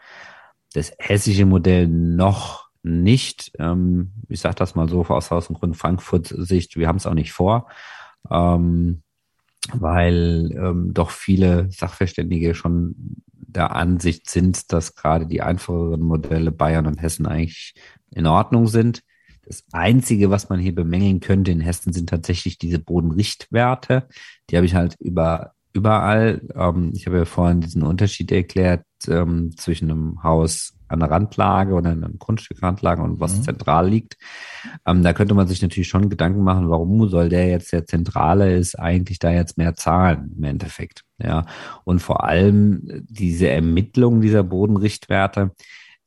Das 0.74 0.94
hessische 1.00 1.46
Modell 1.46 1.88
noch 1.88 2.69
nicht. 2.84 3.52
Ähm, 3.60 4.12
ich 4.28 4.40
sage 4.42 4.56
das 4.56 4.76
mal 4.76 4.90
so 4.90 5.06
aus 5.06 5.32
Haus 5.32 5.48
und 5.48 5.60
Grund 5.60 5.78
Frankfurt 5.78 6.28
Sicht, 6.28 6.78
wir 6.78 6.88
haben 6.88 6.98
es 6.98 7.08
auch 7.08 7.14
nicht 7.14 7.32
vor, 7.32 7.68
ähm, 8.30 9.04
weil 9.74 10.52
ähm, 10.56 10.94
doch 10.94 11.12
viele 11.12 11.70
Sachverständige 11.72 12.56
schon 12.56 13.22
der 13.34 13.76
Ansicht 13.76 14.30
sind, 14.30 14.72
dass 14.72 14.96
gerade 14.96 15.26
die 15.26 15.42
einfacheren 15.42 16.02
Modelle 16.02 16.52
Bayern 16.52 16.88
und 16.88 17.02
Hessen 17.02 17.26
eigentlich 17.26 17.74
in 18.12 18.28
Ordnung 18.28 18.68
sind. 18.68 19.02
Das 19.46 19.64
Einzige, 19.72 20.30
was 20.30 20.50
man 20.50 20.60
hier 20.60 20.76
bemängeln 20.76 21.20
könnte 21.20 21.52
in 21.52 21.60
Hessen, 21.60 21.92
sind 21.92 22.10
tatsächlich 22.10 22.60
diese 22.60 22.78
Bodenrichtwerte. 22.78 24.08
Die 24.50 24.58
habe 24.58 24.66
ich 24.66 24.76
halt 24.76 24.96
über 25.00 25.54
überall. 25.74 26.42
Ähm, 26.56 26.92
ich 26.94 27.06
habe 27.08 27.18
ja 27.18 27.26
vorhin 27.26 27.62
diesen 27.62 27.84
Unterschied 27.84 28.32
erklärt 28.32 28.86
ähm, 29.08 29.56
zwischen 29.58 29.90
einem 29.90 30.24
Haus 30.24 30.74
an 30.90 31.00
der 31.00 31.12
Randlage 31.12 31.74
oder 31.74 31.92
einem 31.92 32.20
Grundstück 32.20 32.62
Randlage 32.62 33.02
und 33.02 33.20
was 33.20 33.38
mhm. 33.38 33.44
zentral 33.44 33.90
liegt. 33.90 34.18
Ähm, 34.86 35.04
da 35.04 35.14
könnte 35.14 35.34
man 35.34 35.48
sich 35.48 35.62
natürlich 35.62 35.88
schon 35.88 36.10
Gedanken 36.10 36.44
machen, 36.44 36.70
warum 36.70 37.08
soll 37.08 37.30
der 37.30 37.48
jetzt 37.48 37.72
der 37.72 37.86
Zentrale 37.86 38.56
ist, 38.56 38.78
eigentlich 38.78 39.20
da 39.20 39.32
jetzt 39.32 39.58
mehr 39.58 39.76
zahlen 39.76 40.34
im 40.38 40.44
Endeffekt. 40.44 41.04
Ja. 41.18 41.46
Und 41.84 42.00
vor 42.00 42.24
allem 42.24 43.06
diese 43.08 43.50
Ermittlung 43.50 44.22
dieser 44.22 44.44
Bodenrichtwerte 44.44 45.52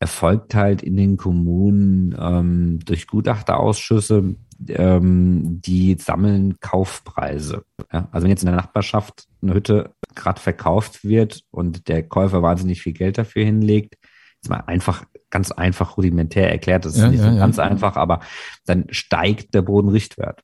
erfolgt 0.03 0.57
halt 0.57 0.83
in 0.83 0.97
den 0.97 1.17
Kommunen 1.17 2.17
ähm, 2.19 2.81
durch 2.85 3.07
Gutachterausschüsse, 3.07 4.35
ähm, 4.69 5.61
die 5.65 5.97
sammeln 5.97 6.59
Kaufpreise. 6.59 7.65
Ja? 7.93 8.09
Also 8.11 8.25
wenn 8.25 8.31
jetzt 8.31 8.43
in 8.43 8.49
der 8.49 8.57
Nachbarschaft 8.57 9.29
eine 9.41 9.55
Hütte 9.55 9.95
gerade 10.17 10.41
verkauft 10.41 11.05
wird 11.05 11.45
und 11.53 11.87
der 11.87 12.03
Käufer 12.03 12.43
wahnsinnig 12.43 12.83
viel 12.83 12.95
Geld 12.95 13.17
dafür 13.17 13.45
hinlegt, 13.45 13.97
ist 14.43 14.51
mal 14.51 14.65
einfach, 14.67 15.05
ganz 15.31 15.51
einfach 15.53 15.97
rudimentär 15.97 16.51
erklärt, 16.51 16.85
das 16.85 16.95
ist 16.95 17.01
ja, 17.01 17.09
nicht 17.09 17.23
ja, 17.23 17.33
so 17.33 17.39
ganz 17.39 17.59
einfach, 17.59 17.97
aber 17.97 18.21
dann 18.67 18.87
steigt 18.91 19.55
der 19.55 19.63
Bodenrichtwert. 19.63 20.43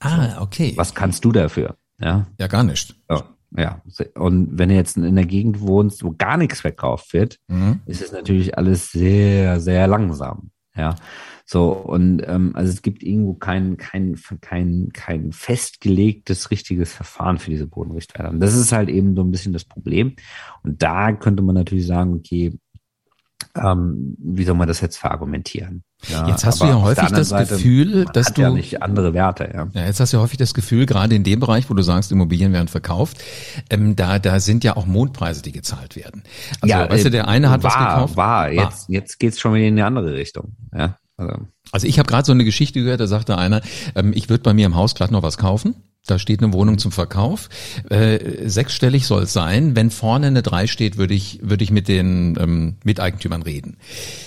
Ah, 0.00 0.40
okay. 0.40 0.72
Was 0.76 0.94
kannst 0.94 1.24
du 1.24 1.32
dafür? 1.32 1.76
Ja, 1.98 2.26
ja 2.38 2.46
gar 2.46 2.64
nicht. 2.64 2.96
Ja. 3.08 3.24
Ja, 3.56 3.82
und 4.14 4.58
wenn 4.58 4.68
du 4.68 4.76
jetzt 4.76 4.96
in 4.96 5.16
der 5.16 5.26
Gegend 5.26 5.60
wohnst, 5.60 6.04
wo 6.04 6.14
gar 6.16 6.36
nichts 6.36 6.60
verkauft 6.60 7.12
wird, 7.12 7.40
mhm. 7.48 7.80
ist 7.84 8.00
es 8.00 8.12
natürlich 8.12 8.56
alles 8.56 8.92
sehr, 8.92 9.58
sehr 9.58 9.88
langsam. 9.88 10.52
Ja, 10.76 10.94
so 11.44 11.72
und 11.72 12.22
ähm, 12.28 12.52
also 12.54 12.72
es 12.72 12.80
gibt 12.80 13.02
irgendwo 13.02 13.34
kein 13.34 13.76
kein 13.76 14.16
kein 14.40 14.90
kein 14.92 15.32
festgelegtes 15.32 16.52
richtiges 16.52 16.92
Verfahren 16.92 17.38
für 17.38 17.50
diese 17.50 17.66
Bodenrichtwerte. 17.66 18.30
Und 18.30 18.38
das 18.38 18.54
ist 18.54 18.70
halt 18.70 18.88
eben 18.88 19.16
so 19.16 19.22
ein 19.22 19.32
bisschen 19.32 19.52
das 19.52 19.64
Problem. 19.64 20.14
Und 20.62 20.80
da 20.80 21.10
könnte 21.10 21.42
man 21.42 21.56
natürlich 21.56 21.88
sagen, 21.88 22.14
okay, 22.14 22.56
ähm, 23.54 24.16
wie 24.18 24.44
soll 24.44 24.54
man 24.54 24.68
das 24.68 24.80
jetzt 24.80 24.96
verargumentieren? 24.98 25.82
Ja, 26.08 26.28
jetzt 26.28 26.46
hast 26.46 26.62
du 26.62 26.66
ja 26.66 26.80
häufig 26.80 27.08
das 27.08 27.28
Seite, 27.28 27.56
Gefühl, 27.56 28.06
dass 28.12 28.32
du 28.32 28.42
ja 28.42 28.50
nicht 28.50 28.82
andere 28.82 29.12
Werte. 29.12 29.50
Ja. 29.52 29.68
ja, 29.72 29.86
jetzt 29.86 30.00
hast 30.00 30.12
du 30.12 30.16
ja 30.16 30.22
häufig 30.22 30.38
das 30.38 30.54
Gefühl, 30.54 30.86
gerade 30.86 31.14
in 31.14 31.24
dem 31.24 31.40
Bereich, 31.40 31.68
wo 31.68 31.74
du 31.74 31.82
sagst, 31.82 32.10
Immobilien 32.10 32.52
werden 32.52 32.68
verkauft, 32.68 33.18
ähm, 33.68 33.96
da 33.96 34.18
da 34.18 34.40
sind 34.40 34.64
ja 34.64 34.76
auch 34.76 34.86
Mondpreise, 34.86 35.42
die 35.42 35.52
gezahlt 35.52 35.96
werden. 35.96 36.22
Also, 36.60 36.74
ja, 36.74 36.88
weißt 36.88 37.04
du, 37.04 37.10
der 37.10 37.28
eine 37.28 37.50
hat 37.50 37.62
war, 37.62 37.70
was 37.70 37.78
gekauft. 37.78 38.16
War, 38.16 38.50
jetzt 38.50 38.88
war. 38.88 38.94
jetzt 38.94 39.18
geht's 39.18 39.40
schon 39.40 39.54
wieder 39.54 39.66
in 39.66 39.74
eine 39.74 39.86
andere 39.86 40.14
Richtung. 40.14 40.56
Ja, 40.74 40.96
also, 41.16 41.34
also 41.72 41.86
ich 41.86 41.98
habe 41.98 42.08
gerade 42.08 42.24
so 42.24 42.32
eine 42.32 42.44
Geschichte 42.44 42.80
gehört, 42.80 43.00
da 43.00 43.06
sagte 43.06 43.36
einer, 43.36 43.60
ähm, 43.94 44.12
ich 44.14 44.30
würde 44.30 44.42
bei 44.42 44.54
mir 44.54 44.66
im 44.66 44.76
Haus 44.76 44.94
glatt 44.94 45.10
noch 45.10 45.22
was 45.22 45.36
kaufen. 45.36 45.74
Da 46.06 46.18
steht 46.18 46.42
eine 46.42 46.52
Wohnung 46.52 46.78
zum 46.78 46.92
Verkauf. 46.92 47.48
Äh, 47.88 48.48
sechsstellig 48.48 49.06
soll 49.06 49.24
es 49.24 49.32
sein. 49.32 49.76
Wenn 49.76 49.90
vorne 49.90 50.28
eine 50.28 50.42
drei 50.42 50.66
steht, 50.66 50.96
würde 50.96 51.14
ich, 51.14 51.40
würde 51.42 51.62
ich 51.62 51.70
mit 51.70 51.88
den 51.88 52.36
ähm, 52.40 52.76
Miteigentümern 52.84 53.42
reden. 53.42 53.76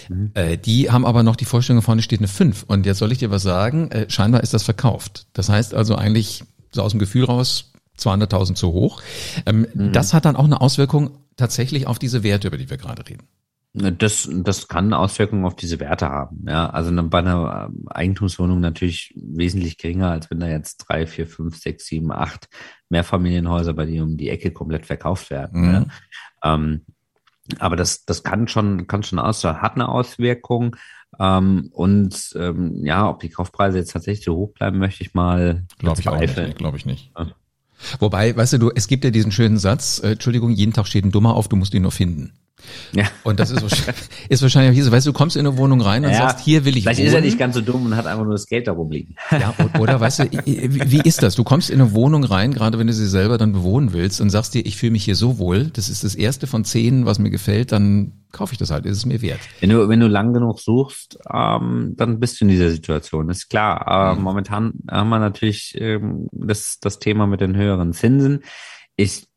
Mhm. 0.08 0.32
Äh, 0.36 0.58
die 0.58 0.92
haben 0.92 1.06
aber 1.06 1.24
noch 1.24 1.36
die 1.36 1.46
Vorstellung, 1.46 1.82
vorne 1.82 2.01
steht 2.01 2.20
eine 2.20 2.27
fünf. 2.27 2.63
Und 2.68 2.86
jetzt 2.86 3.00
soll 3.00 3.12
ich 3.12 3.18
dir 3.18 3.32
was 3.32 3.44
sagen, 3.44 3.92
äh, 3.92 4.10
scheinbar 4.10 4.44
ist 4.44 4.53
das 4.53 4.63
verkauft. 4.63 5.27
Das 5.34 5.50
heißt 5.50 5.74
also 5.74 5.96
eigentlich 5.96 6.44
so 6.72 6.84
aus 6.84 6.92
dem 6.92 7.00
Gefühl 7.00 7.25
raus 7.25 7.72
200.000 8.00 8.56
zu 8.56 8.72
hoch. 8.72 9.01
Ähm, 9.46 9.68
mhm. 9.74 9.94
Das 9.94 10.13
hat 10.13 10.25
dann 10.25 10.36
auch 10.36 10.46
eine 10.46 10.62
Auswirkung 10.62 11.12
tatsächlich 11.38 11.88
auf 11.88 12.00
diese 12.00 12.24
Werte, 12.24 12.48
über 12.48 12.58
die 12.58 12.70
wir 12.70 12.77
gerade 12.77 13.08
reden. 13.08 13.27
Das, 13.75 14.30
das 14.32 14.68
kann 14.68 14.94
Auswirkungen 14.94 15.46
auf 15.46 15.56
diese 15.56 15.80
Werte 15.80 16.08
haben. 16.08 16.46
Ja, 16.48 16.70
also 16.70 16.92
bei 17.10 17.20
einer 17.20 17.70
ähm, 17.70 17.88
Eigentumswohnung 17.88 18.60
natürlich 18.60 19.13
wesentlich 19.15 19.80
geringer, 19.80 20.12
als 20.12 20.30
wenn 20.30 20.39
da 20.39 20.48
jetzt 20.48 20.77
drei, 20.77 21.08
vier, 21.08 21.25
fünf, 21.25 21.58
sechs, 21.58 21.88
sieben, 21.88 22.12
acht 22.12 22.50
Mehrfamilienhäuser 22.89 23.74
bei 23.74 23.88
dir 23.88 24.03
um 24.03 24.15
die 24.15 24.30
Ecke 24.30 24.51
komplett 24.51 24.86
verkauft 24.86 25.32
werden. 25.32 25.62
Mhm. 25.62 25.74
Ja. 25.74 25.86
Ähm, 26.53 26.86
aber 27.58 27.75
das, 27.75 28.06
das 28.06 28.22
kann 28.22 28.48
schon, 28.48 28.86
kann 28.86 29.01
schon 29.01 29.18
aus, 29.18 29.44
hat 29.44 29.74
eine 29.74 29.89
Auswirkung. 29.89 30.75
Ähm, 31.20 31.70
und 31.72 32.32
ähm, 32.36 32.86
ja, 32.86 33.10
ob 33.10 33.22
die 33.22 33.30
Kaufpreise 33.30 33.80
jetzt 33.80 33.92
tatsächlich 33.92 34.25
so 34.25 34.36
hoch 34.36 34.53
bleiben, 34.53 34.77
möchte 34.77 35.03
ich 35.03 35.15
mal 35.15 35.65
glaube 35.80 36.00
ich 36.00 36.08
auch 36.08 36.20
nicht. 36.20 36.58
Glaube 36.58 36.77
ich 36.77 36.86
nicht. 36.86 37.12
Ja. 37.18 37.27
Wobei, 38.00 38.36
weißt 38.36 38.54
du, 38.54 38.58
du, 38.58 38.72
es 38.74 38.88
gibt 38.88 39.04
ja 39.04 39.12
diesen 39.12 39.32
schönen 39.32 39.58
Satz, 39.58 40.02
äh, 40.04 40.12
Entschuldigung, 40.12 40.52
jeden 40.52 40.74
Tag 40.74 40.88
steht 40.88 41.06
ein 41.06 41.12
Dummer 41.12 41.36
auf, 41.36 41.48
du 41.48 41.56
musst 41.56 41.74
ihn 41.74 41.82
nur 41.82 41.92
finden. 41.92 42.34
Ja. 42.94 43.06
Und 43.24 43.40
das 43.40 43.52
ist 43.52 43.62
wahrscheinlich, 43.62 43.96
ist 44.30 44.42
wahrscheinlich 44.42 44.72
auch 44.72 44.75
hier 44.75 44.84
so, 44.86 44.92
weißt 44.92 45.06
du, 45.06 45.12
du 45.12 45.18
kommst 45.18 45.36
in 45.36 45.46
eine 45.46 45.58
Wohnung 45.58 45.82
rein 45.82 46.06
und 46.06 46.12
ja, 46.12 46.18
sagst, 46.18 46.46
hier 46.46 46.66
will 46.66 46.78
ich 46.78 46.84
Vielleicht 46.84 47.00
wohnen. 47.00 47.08
ist 47.08 47.13
er 47.13 47.22
nicht 47.22 47.38
ganz 47.38 47.56
so 47.56 47.62
dumm 47.62 47.86
und 47.86 47.96
hat 47.96 48.06
einfach 48.06 48.24
nur 48.24 48.34
das 48.34 48.48
Geld 48.48 48.68
da 48.68 48.72
rumliegen. 48.72 49.16
Ja, 49.32 49.54
oder 49.80 50.00
weißt 50.00 50.20
du, 50.20 50.30
wie 50.46 51.02
ist 51.02 51.24
das? 51.24 51.36
Du 51.36 51.44
kommst 51.44 51.70
in 51.70 51.82
eine 51.82 51.94
Wohnung 51.94 52.24
rein, 52.24 52.54
gerade 52.54 52.80
wenn 52.80 52.88
du 52.88 52.94
sie 52.94 53.08
selber 53.08 53.38
dann 53.38 53.54
bewohnen 53.54 53.94
willst 53.94 54.22
und 54.22 54.30
sagst 54.30 54.54
dir, 54.54 54.66
ich 54.66 54.78
fühle 54.78 54.92
mich 54.92 55.04
hier 55.04 55.16
so 55.16 55.38
wohl, 55.38 55.66
das 55.66 55.90
ist 55.90 56.04
das 56.04 56.16
erste 56.16 56.48
von 56.48 56.63
zehn, 56.63 57.06
was 57.06 57.20
mir 57.20 57.30
gefällt, 57.30 57.72
dann 57.72 58.13
kaufe 58.34 58.54
ich 58.54 58.58
das 58.58 58.72
halt, 58.72 58.86
ist 58.86 58.98
es 58.98 59.06
mir 59.06 59.22
wert. 59.22 59.40
Wenn 59.62 59.70
du, 59.70 59.88
wenn 59.88 60.00
du 60.00 60.08
lang 60.08 60.34
genug 60.34 60.60
suchst, 60.60 61.20
ähm, 61.32 61.94
dann 61.96 62.20
bist 62.20 62.42
du 62.42 62.46
in 62.46 62.50
dieser 62.50 62.70
Situation, 62.70 63.30
ist 63.30 63.50
klar. 63.50 63.88
Aber 63.88 64.16
mhm. 64.16 64.24
momentan 64.24 64.74
haben 64.92 65.10
wir 65.10 65.20
natürlich 65.20 65.75
ähm, 65.80 66.28
das, 66.32 66.80
das 66.82 67.00
Thema 67.00 67.28
mit 67.28 67.40
den 67.40 67.56
höheren 67.56 67.94
Zinsen. 67.94 68.44
Ich, 68.98 69.28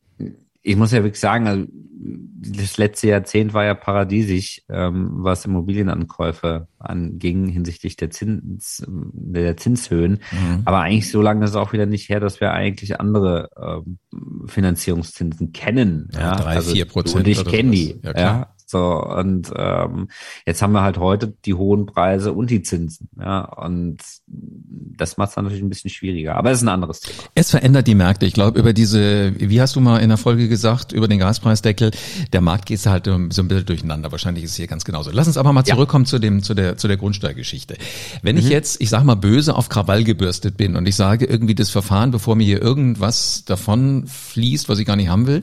ich 0.63 0.77
muss 0.77 0.93
ja 0.93 1.05
wirklich 1.05 1.21
sagen, 1.21 1.47
also 1.47 1.67
das 1.99 2.77
letzte 2.79 3.09
Jahrzehnt 3.09 3.55
war 3.55 3.65
ja 3.65 3.75
paradiesisch, 3.75 4.63
ähm, 4.69 5.11
was 5.13 5.45
Immobilienankäufe 5.45 6.69
anging 6.79 7.49
hinsichtlich 7.49 7.97
der 7.97 8.11
Zins, 8.11 8.85
der 8.87 9.57
Zinshöhen. 9.57 10.21
Mhm. 10.33 10.63
Aber 10.65 10.81
eigentlich 10.81 11.11
so 11.11 11.23
lange 11.23 11.45
ist 11.45 11.51
es 11.51 11.57
auch 11.57 11.73
wieder 11.73 11.87
nicht 11.87 12.09
her, 12.09 12.21
dass 12.21 12.41
wir 12.41 12.53
eigentlich 12.53 13.01
andere 13.01 13.51
ähm, 13.61 13.99
Finanzierungszinsen 14.47 15.53
kennen. 15.53 16.09
Ja, 16.13 16.21
ja 16.21 16.35
drei, 16.37 16.57
also, 16.57 16.73
vier 16.73 16.87
Prozent. 16.87 17.27
Und 17.27 17.29
ich 17.29 17.45
kenne 17.45 17.71
die. 17.71 18.01
Ja, 18.03 18.19
ja, 18.19 18.56
so, 18.67 19.03
und 19.03 19.53
ähm, 19.55 20.09
jetzt 20.45 20.61
haben 20.61 20.73
wir 20.73 20.83
halt 20.83 20.99
heute 20.99 21.33
die 21.45 21.55
hohen 21.55 21.87
Preise 21.87 22.33
und 22.33 22.51
die 22.51 22.63
Zinsen. 22.63 23.09
Ja, 23.19 23.45
und 23.45 23.99
das 24.27 25.17
macht 25.17 25.31
es 25.31 25.37
natürlich 25.37 25.63
ein 25.63 25.69
bisschen 25.69 25.91
schwieriger. 25.91 26.37
Aber 26.37 26.51
es 26.51 26.59
ist 26.59 26.65
ein 26.65 26.69
anderes 26.69 27.01
Thema. 27.01 27.19
Es 27.35 27.51
verändert 27.51 27.87
die 27.87 27.95
Märkte. 27.95 28.27
Ich 28.27 28.35
glaube, 28.35 28.59
über 28.59 28.73
diese, 28.73 29.33
wie 29.39 29.61
hast 29.61 29.77
du 29.77 29.81
mal 29.81 29.99
in 29.99 30.09
der 30.09 30.19
Folge 30.19 30.49
gesagt, 30.49 30.93
über 30.93 31.07
den 31.07 31.21
Gaspreisdeckel, 31.21 31.93
der 32.33 32.41
Markt 32.41 32.67
geht 32.67 32.85
halt 32.87 33.07
so 33.07 33.13
ein 33.15 33.29
bisschen 33.29 33.67
durcheinander. 33.67 34.11
Wahrscheinlich 34.11 34.45
ist 34.45 34.51
es 34.51 34.57
hier 34.57 34.67
ganz 34.67 34.85
genauso. 34.85 35.11
Lass 35.13 35.29
uns 35.29 35.37
aber 35.37 35.53
mal 35.53 35.65
zurückkommen 35.65 36.05
ja. 36.05 36.11
zu 36.11 36.19
dem, 36.19 36.43
zu 36.43 36.55
der, 36.55 36.77
zu 36.77 36.89
der 36.89 36.97
Grundsteuergeschichte. 36.97 37.77
Wenn 38.23 38.37
mhm. 38.37 38.43
ich 38.43 38.49
jetzt, 38.49 38.81
ich 38.81 38.91
sag 38.91 39.05
mal, 39.05 39.15
böse 39.15 39.55
auf 39.55 39.69
Krawall 39.69 40.03
gebürstet 40.03 40.57
bin 40.57 40.75
und 40.75 40.89
ich 40.89 40.97
sage 40.97 41.25
irgendwie 41.25 41.55
das 41.55 41.71
Verfahren, 41.71 42.11
bevor 42.11 42.35
mir 42.35 42.45
hier 42.45 42.61
irgendwas 42.61 43.45
davon 43.45 44.07
fließt, 44.07 44.69
was 44.69 44.79
ich 44.79 44.87
gar 44.87 44.97
nicht 44.97 45.09
haben 45.09 45.27
will, 45.27 45.43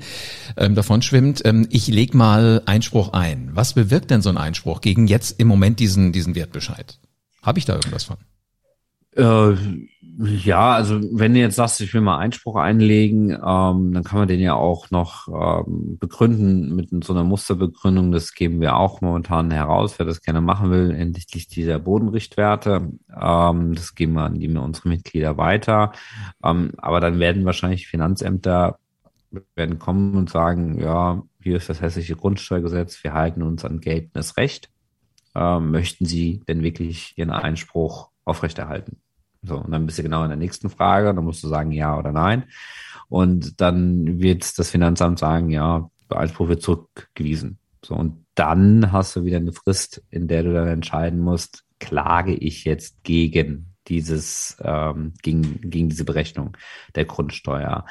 ähm, 0.57 0.75
davon 0.75 1.01
schwimmt, 1.01 1.41
ähm, 1.45 1.67
ich 1.69 1.87
leg 1.87 2.13
mal 2.13 2.61
Einspruch 2.65 3.12
ein. 3.13 3.51
Was 3.53 3.73
bewirkt 3.73 4.11
denn 4.11 4.21
so 4.21 4.29
ein 4.29 4.37
Einspruch 4.37 4.81
gegen 4.81 5.07
jetzt 5.07 5.39
im 5.39 5.47
Moment 5.47 5.79
diesen, 5.79 6.11
diesen 6.11 6.35
Wertbescheid? 6.35 6.99
Habe 7.41 7.59
ich 7.59 7.65
da 7.65 7.75
irgendwas 7.75 8.05
von? 8.05 8.17
Äh, 9.15 9.55
ja, 10.19 10.73
also 10.73 10.99
wenn 11.11 11.33
du 11.33 11.39
jetzt 11.39 11.55
sagst, 11.55 11.81
ich 11.81 11.93
will 11.93 12.01
mal 12.01 12.17
Einspruch 12.17 12.55
einlegen, 12.55 13.31
ähm, 13.31 13.93
dann 13.93 14.03
kann 14.03 14.19
man 14.19 14.27
den 14.27 14.39
ja 14.39 14.53
auch 14.53 14.91
noch 14.91 15.27
ähm, 15.27 15.97
begründen 15.99 16.75
mit 16.75 16.89
so 17.03 17.13
einer 17.13 17.23
Musterbegründung. 17.23 18.11
Das 18.11 18.33
geben 18.33 18.61
wir 18.61 18.75
auch 18.75 19.01
momentan 19.01 19.49
heraus, 19.49 19.97
wer 19.97 20.05
das 20.05 20.21
gerne 20.21 20.41
machen 20.41 20.69
will, 20.69 20.93
hinsichtlich 20.93 21.47
dieser 21.47 21.79
Bodenrichtwerte. 21.79 22.91
Ähm, 23.19 23.75
das 23.75 23.95
geben 23.95 24.13
wir 24.13 24.23
an 24.23 24.39
die 24.39 24.49
unsere 24.49 24.89
Mitglieder 24.89 25.37
weiter. 25.37 25.93
Ähm, 26.43 26.71
aber 26.77 26.99
dann 26.99 27.19
werden 27.19 27.45
wahrscheinlich 27.45 27.87
Finanzämter 27.87 28.77
werden 29.55 29.79
kommen 29.79 30.15
und 30.15 30.29
sagen, 30.29 30.79
ja, 30.79 31.23
hier 31.43 31.57
ist 31.57 31.69
das 31.69 31.81
hessische 31.81 32.15
Grundsteuergesetz, 32.15 33.03
wir 33.03 33.13
halten 33.13 33.43
uns 33.43 33.65
an 33.65 33.79
geltendes 33.79 34.37
Recht. 34.37 34.69
Ähm, 35.35 35.71
möchten 35.71 36.05
Sie 36.05 36.41
denn 36.47 36.63
wirklich 36.63 37.13
Ihren 37.17 37.31
Einspruch 37.31 38.09
aufrechterhalten? 38.23 38.97
So, 39.41 39.57
und 39.57 39.71
dann 39.71 39.85
bist 39.85 39.99
du 39.99 40.03
genau 40.03 40.23
in 40.23 40.29
der 40.29 40.37
nächsten 40.37 40.69
Frage, 40.69 41.13
dann 41.13 41.25
musst 41.25 41.43
du 41.43 41.47
sagen 41.47 41.71
ja 41.71 41.97
oder 41.97 42.11
nein. 42.11 42.45
Und 43.09 43.59
dann 43.59 44.21
wird 44.21 44.57
das 44.57 44.69
Finanzamt 44.69 45.19
sagen, 45.19 45.49
ja, 45.49 45.89
der 46.09 46.19
Einspruch 46.19 46.47
wird 46.47 46.61
zurückgewiesen. 46.61 47.59
So, 47.83 47.95
und 47.95 48.25
dann 48.35 48.91
hast 48.91 49.15
du 49.15 49.25
wieder 49.25 49.37
eine 49.37 49.51
Frist, 49.51 50.01
in 50.09 50.27
der 50.27 50.43
du 50.43 50.53
dann 50.53 50.67
entscheiden 50.67 51.19
musst, 51.19 51.65
klage 51.79 52.33
ich 52.33 52.63
jetzt 52.63 53.03
gegen 53.03 53.72
dieses, 53.87 54.57
ähm, 54.63 55.13
gegen, 55.21 55.61
gegen 55.61 55.89
diese 55.89 56.05
Berechnung 56.05 56.55
der 56.95 57.05
Grundsteuer. 57.05 57.85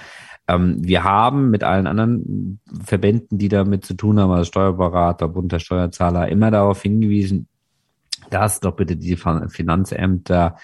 Ähm, 0.48 0.76
wir 0.80 1.04
haben 1.04 1.50
mit 1.50 1.64
allen 1.64 1.86
anderen 1.86 2.60
Verbänden, 2.84 3.38
die 3.38 3.48
damit 3.48 3.84
zu 3.84 3.94
tun 3.94 4.18
haben, 4.18 4.30
also 4.30 4.44
Steuerberater, 4.44 5.28
Bund 5.28 5.52
der 5.52 5.58
Steuerzahler, 5.58 6.28
immer 6.28 6.50
darauf 6.50 6.82
hingewiesen, 6.82 7.48
dass 8.30 8.60
doch 8.60 8.74
bitte 8.74 8.96
die 8.96 9.16
Finanzämter 9.16 10.56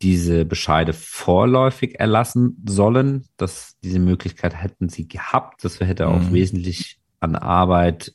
diese 0.00 0.44
Bescheide 0.44 0.92
vorläufig 0.92 1.98
erlassen 1.98 2.62
sollen. 2.66 3.24
Dass 3.36 3.76
diese 3.82 3.98
Möglichkeit 3.98 4.54
hätten 4.54 4.88
sie 4.88 5.08
gehabt. 5.08 5.64
Das 5.64 5.80
hätte 5.80 6.08
auch 6.08 6.20
mhm. 6.20 6.32
wesentlich 6.32 7.00
an 7.20 7.36
Arbeit 7.36 8.12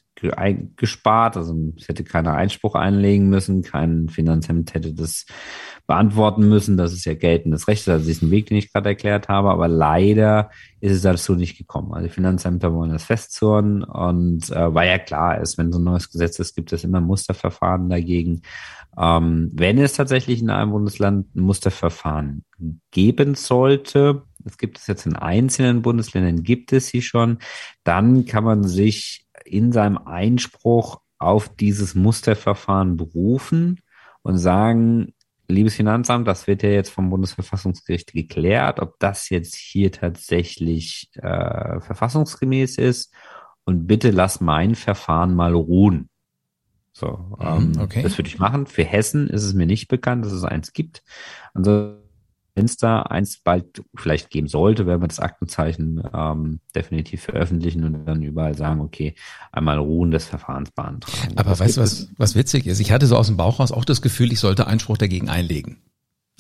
gespart. 0.76 1.38
Also 1.38 1.74
es 1.78 1.88
hätte 1.88 2.04
keiner 2.04 2.34
Einspruch 2.34 2.76
einlegen 2.76 3.30
müssen, 3.30 3.62
kein 3.62 4.10
Finanzamt 4.10 4.74
hätte 4.74 4.94
das 4.94 5.26
beantworten 5.86 6.48
müssen. 6.48 6.78
Das 6.78 6.94
ist 6.94 7.06
ja 7.06 7.14
geltendes 7.14 7.68
Recht, 7.68 7.88
also 7.90 8.06
diesen 8.06 8.32
Weg, 8.32 8.46
den 8.48 8.58
ich 8.58 8.72
gerade 8.72 8.90
erklärt 8.90 9.28
habe. 9.28 9.50
Aber 9.50 9.68
leider 9.68 10.50
ist 10.80 10.94
es 10.94 11.02
dazu 11.02 11.36
nicht 11.36 11.58
gekommen. 11.58 11.94
Also 11.94 12.08
die 12.08 12.14
Finanzämter 12.14 12.74
wollen 12.74 12.92
das 12.92 13.04
festzurren 13.04 13.84
und 13.84 14.50
äh, 14.52 14.74
weil 14.74 14.90
ja 14.90 15.00
klar 15.00 15.42
ist, 15.42 15.58
wenn 15.58 15.72
so 15.72 15.80
ein 15.80 15.84
neues 15.84 16.10
Gesetz 16.10 16.40
ist, 16.40 16.56
gibt 16.56 16.72
es 16.72 16.84
immer 16.84 17.02
Musterverfahren 17.02 17.90
dagegen. 17.90 18.42
Ähm, 18.98 19.50
wenn 19.54 19.78
es 19.78 19.94
tatsächlich 19.94 20.42
in 20.42 20.50
einem 20.50 20.72
Bundesland 20.72 21.36
ein 21.36 21.42
Musterverfahren 21.42 22.46
geben 22.92 23.36
sollte, 23.36 24.24
das 24.44 24.58
gibt 24.58 24.78
es 24.78 24.88
jetzt 24.88 25.06
in 25.06 25.16
einzelnen 25.16 25.82
Bundesländern, 25.82 26.44
gibt 26.44 26.74
es 26.74 26.88
sie 26.88 27.02
schon, 27.02 27.40
dann 27.84 28.26
kann 28.26 28.44
man 28.44 28.64
sich 28.64 29.26
in 29.46 29.72
seinem 29.72 29.98
Einspruch 29.98 31.02
auf 31.20 31.56
dieses 31.56 31.96
Musterverfahren 31.96 32.98
berufen 32.98 33.82
und 34.22 34.38
sagen, 34.38 35.14
liebes 35.48 35.76
Finanzamt, 35.76 36.28
das 36.28 36.48
wird 36.48 36.64
ja 36.64 36.70
jetzt 36.70 36.90
vom 36.90 37.10
Bundesverfassungsgericht 37.10 38.14
geklärt, 38.14 38.80
ob 38.80 39.00
das 39.00 39.30
jetzt 39.30 39.56
hier 39.56 39.92
tatsächlich 39.92 41.10
äh, 41.16 41.80
verfassungsgemäß 41.80 42.78
ist. 42.78 43.14
Und 43.66 43.88
bitte 43.88 44.12
lass 44.12 44.42
mein 44.42 44.76
Verfahren 44.76 45.36
mal 45.36 45.54
ruhen. 45.54 46.10
So, 46.92 47.36
mhm, 47.40 47.74
ähm, 47.76 47.80
okay. 47.80 48.04
das 48.04 48.18
würde 48.18 48.28
ich 48.28 48.40
machen. 48.40 48.68
Für 48.68 48.84
Hessen 48.84 49.30
ist 49.30 49.44
es 49.44 49.54
mir 49.54 49.66
nicht 49.66 49.88
bekannt, 49.88 50.26
dass 50.26 50.34
es 50.34 50.44
eins 50.44 50.74
gibt. 50.74 51.04
Ansonsten 51.54 52.04
wenn 52.56 52.66
es 52.66 52.78
da 52.78 53.02
eins 53.02 53.38
bald 53.38 53.84
vielleicht 53.96 54.30
geben 54.30 54.48
sollte, 54.48 54.86
werden 54.86 55.02
wir 55.02 55.08
das 55.08 55.20
Aktenzeichen 55.20 56.04
ähm, 56.14 56.60
definitiv 56.76 57.24
veröffentlichen 57.24 57.84
und 57.84 58.06
dann 58.06 58.22
überall 58.22 58.56
sagen, 58.56 58.82
okay, 58.82 59.16
einmal 59.52 59.80
Ruhen 59.80 60.12
des 60.12 60.26
Verfahrens 60.26 60.72
beantragen. 60.72 61.38
Aber 61.38 61.58
weißt 61.58 61.78
du, 61.78 61.82
was, 61.82 62.10
was 62.18 62.36
witzig 62.36 62.68
ist? 62.68 62.80
Ich 62.80 62.92
hatte 62.92 63.08
so 63.08 63.18
aus 63.18 63.28
dem 63.28 63.38
Bauch 63.38 63.60
raus 63.60 63.72
auch 63.72 63.86
das 63.86 64.02
Gefühl, 64.02 64.32
ich 64.32 64.40
sollte 64.40 64.68
Einspruch 64.68 64.98
dagegen 64.98 65.30
einlegen. 65.30 65.82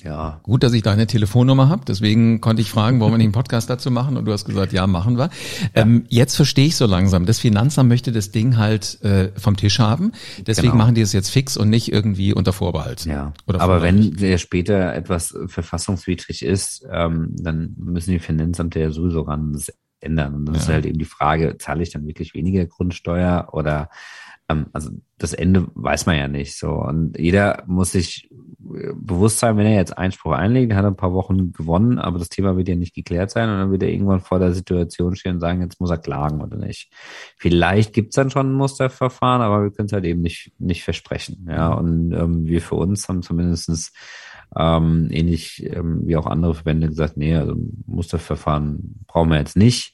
Ja. 0.03 0.39
Gut, 0.43 0.63
dass 0.63 0.73
ich 0.73 0.81
deine 0.81 1.07
Telefonnummer 1.07 1.69
habe, 1.69 1.83
deswegen 1.87 2.41
konnte 2.41 2.61
ich 2.61 2.69
fragen, 2.69 2.99
wollen 2.99 3.13
wir 3.13 3.17
nicht 3.17 3.25
einen 3.25 3.33
Podcast 3.33 3.69
dazu 3.69 3.89
machen? 3.89 4.17
Und 4.17 4.25
du 4.25 4.33
hast 4.33 4.45
gesagt, 4.45 4.73
ja, 4.73 4.85
machen 4.85 5.17
wir. 5.17 5.29
Ja. 5.75 5.81
Ähm, 5.83 6.05
jetzt 6.09 6.35
verstehe 6.35 6.67
ich 6.67 6.75
so 6.75 6.85
langsam. 6.85 7.25
Das 7.25 7.39
Finanzamt 7.39 7.89
möchte 7.89 8.11
das 8.11 8.31
Ding 8.31 8.57
halt 8.57 9.01
äh, 9.03 9.31
vom 9.37 9.55
Tisch 9.55 9.79
haben. 9.79 10.11
Deswegen 10.45 10.71
genau. 10.71 10.83
machen 10.83 10.95
die 10.95 11.01
es 11.01 11.13
jetzt 11.13 11.29
fix 11.29 11.55
und 11.55 11.69
nicht 11.69 11.91
irgendwie 11.91 12.33
unter 12.33 12.53
Vorbehalt. 12.53 13.05
Ja. 13.05 13.33
Aber 13.47 13.81
wenn 13.81 14.15
der 14.17 14.37
später 14.37 14.93
etwas 14.93 15.35
verfassungswidrig 15.47 16.43
ist, 16.43 16.85
ähm, 16.91 17.35
dann 17.37 17.75
müssen 17.77 18.11
die 18.11 18.19
Finanzämter 18.19 18.79
ja 18.79 18.91
sowieso 18.91 19.21
ran 19.21 19.57
ändern. 20.03 20.35
Und 20.35 20.45
dann 20.45 20.55
ja. 20.55 20.61
ist 20.61 20.69
halt 20.69 20.85
eben 20.85 20.99
die 20.99 21.05
Frage, 21.05 21.57
zahle 21.57 21.83
ich 21.83 21.91
dann 21.91 22.05
wirklich 22.05 22.33
weniger 22.33 22.65
Grundsteuer 22.65 23.49
oder 23.51 23.89
ähm, 24.49 24.67
also 24.73 24.91
das 25.17 25.33
Ende 25.33 25.67
weiß 25.73 26.05
man 26.05 26.17
ja 26.17 26.27
nicht 26.27 26.57
so. 26.57 26.71
Und 26.71 27.17
jeder 27.17 27.63
muss 27.67 27.91
sich 27.91 28.29
bewusst 28.59 29.39
sein, 29.39 29.57
wenn 29.57 29.65
er 29.65 29.75
jetzt 29.75 29.97
Einspruch 29.97 30.31
einlegt, 30.31 30.73
hat 30.73 30.83
er 30.83 30.91
ein 30.91 30.95
paar 30.95 31.13
Wochen 31.13 31.51
gewonnen, 31.51 31.99
aber 31.99 32.17
das 32.17 32.29
Thema 32.29 32.55
wird 32.57 32.69
ja 32.69 32.75
nicht 32.75 32.95
geklärt 32.95 33.29
sein 33.29 33.49
und 33.49 33.57
dann 33.57 33.71
wird 33.71 33.83
er 33.83 33.89
irgendwann 33.89 34.21
vor 34.21 34.39
der 34.39 34.53
Situation 34.53 35.15
stehen 35.15 35.35
und 35.35 35.39
sagen, 35.41 35.61
jetzt 35.61 35.79
muss 35.79 35.89
er 35.89 35.97
klagen 35.97 36.41
oder 36.41 36.57
nicht. 36.57 36.91
Vielleicht 37.37 37.93
gibt's 37.93 38.15
dann 38.15 38.31
schon 38.31 38.51
ein 38.51 38.57
Musterverfahren, 38.57 39.41
aber 39.41 39.63
wir 39.63 39.71
können 39.71 39.87
es 39.87 39.93
halt 39.93 40.05
eben 40.05 40.21
nicht, 40.21 40.53
nicht 40.59 40.83
versprechen. 40.83 41.45
Ja, 41.49 41.73
und 41.73 42.13
ähm, 42.13 42.45
wir 42.45 42.61
für 42.61 42.75
uns 42.75 43.07
haben 43.09 43.21
zumindestens 43.21 43.91
ähm, 44.55 45.07
ähnlich 45.11 45.65
ähm, 45.65 46.01
wie 46.05 46.15
auch 46.15 46.25
andere 46.25 46.53
Verbände 46.55 46.87
gesagt, 46.87 47.17
nee, 47.17 47.35
also 47.35 47.55
Musterverfahren 47.85 49.03
brauchen 49.07 49.29
wir 49.29 49.39
jetzt 49.39 49.57
nicht. 49.57 49.92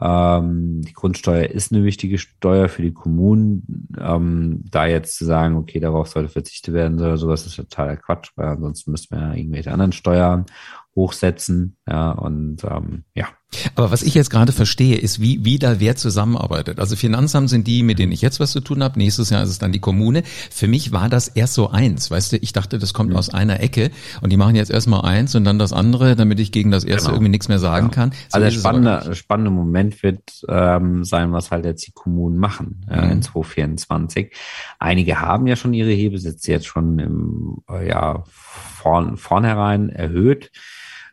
Ähm, 0.00 0.82
die 0.82 0.92
Grundsteuer 0.92 1.46
ist 1.46 1.72
eine 1.72 1.84
wichtige 1.84 2.18
Steuer 2.18 2.68
für 2.68 2.82
die 2.82 2.92
Kommunen. 2.92 3.88
Ähm, 3.98 4.62
da 4.70 4.86
jetzt 4.86 5.16
zu 5.16 5.24
sagen, 5.24 5.56
okay, 5.56 5.80
darauf 5.80 6.08
sollte 6.08 6.28
verzichtet 6.28 6.74
werden 6.74 6.98
oder 6.98 7.16
sowas, 7.16 7.46
ist 7.46 7.56
totaler 7.56 7.96
Quatsch, 7.96 8.30
weil 8.36 8.48
ansonsten 8.48 8.90
müssten 8.90 9.16
wir 9.16 9.22
ja 9.22 9.34
irgendwelche 9.34 9.72
anderen 9.72 9.92
Steuern 9.92 10.46
hochsetzen. 10.94 11.76
Ja, 11.88 12.12
und 12.12 12.64
ähm, 12.64 13.04
ja. 13.14 13.28
Aber 13.74 13.90
was 13.90 14.02
ich 14.02 14.14
jetzt 14.14 14.30
gerade 14.30 14.52
verstehe, 14.52 14.96
ist, 14.96 15.20
wie, 15.20 15.44
wie 15.44 15.58
da 15.58 15.80
wer 15.80 15.96
zusammenarbeitet. 15.96 16.78
Also 16.78 16.96
Finanzamt 16.96 17.50
sind 17.50 17.66
die, 17.66 17.82
mit 17.82 17.98
denen 17.98 18.12
ich 18.12 18.22
jetzt 18.22 18.40
was 18.40 18.52
zu 18.52 18.60
tun 18.60 18.82
habe. 18.82 18.98
Nächstes 18.98 19.30
Jahr 19.30 19.42
ist 19.42 19.50
es 19.50 19.58
dann 19.58 19.72
die 19.72 19.78
Kommune. 19.78 20.22
Für 20.50 20.68
mich 20.68 20.92
war 20.92 21.08
das 21.08 21.28
erst 21.28 21.54
so 21.54 21.70
eins. 21.70 22.10
Weißt 22.10 22.32
du, 22.32 22.36
ich 22.36 22.52
dachte, 22.52 22.78
das 22.78 22.94
kommt 22.94 23.10
mhm. 23.10 23.16
aus 23.16 23.30
einer 23.30 23.60
Ecke 23.60 23.90
und 24.20 24.30
die 24.30 24.36
machen 24.36 24.56
jetzt 24.56 24.70
erstmal 24.70 25.02
eins 25.02 25.34
und 25.34 25.44
dann 25.44 25.58
das 25.58 25.72
andere, 25.72 26.16
damit 26.16 26.40
ich 26.40 26.52
gegen 26.52 26.70
das 26.70 26.84
erste 26.84 27.06
genau. 27.06 27.16
irgendwie 27.16 27.30
nichts 27.30 27.48
mehr 27.48 27.58
sagen 27.58 27.90
genau. 27.90 27.94
kann. 27.94 28.10
So 28.28 28.38
also 28.38 28.44
der 28.44 28.50
spannende, 28.50 29.14
spannende 29.14 29.50
Moment 29.50 30.02
wird 30.02 30.44
ähm, 30.48 31.04
sein, 31.04 31.32
was 31.32 31.50
halt 31.50 31.64
jetzt 31.64 31.86
die 31.86 31.92
Kommunen 31.92 32.38
machen 32.38 32.86
äh, 32.90 33.04
mhm. 33.04 33.12
in 33.12 33.22
2024. 33.22 34.32
Einige 34.78 35.20
haben 35.20 35.46
ja 35.46 35.56
schon 35.56 35.74
ihre 35.74 35.90
Hebesitze 35.90 36.52
jetzt 36.52 36.66
schon 36.66 36.98
im 36.98 37.58
äh, 37.70 37.88
ja, 37.88 38.24
vorn, 38.26 39.16
vornherein 39.16 39.88
erhöht. 39.90 40.50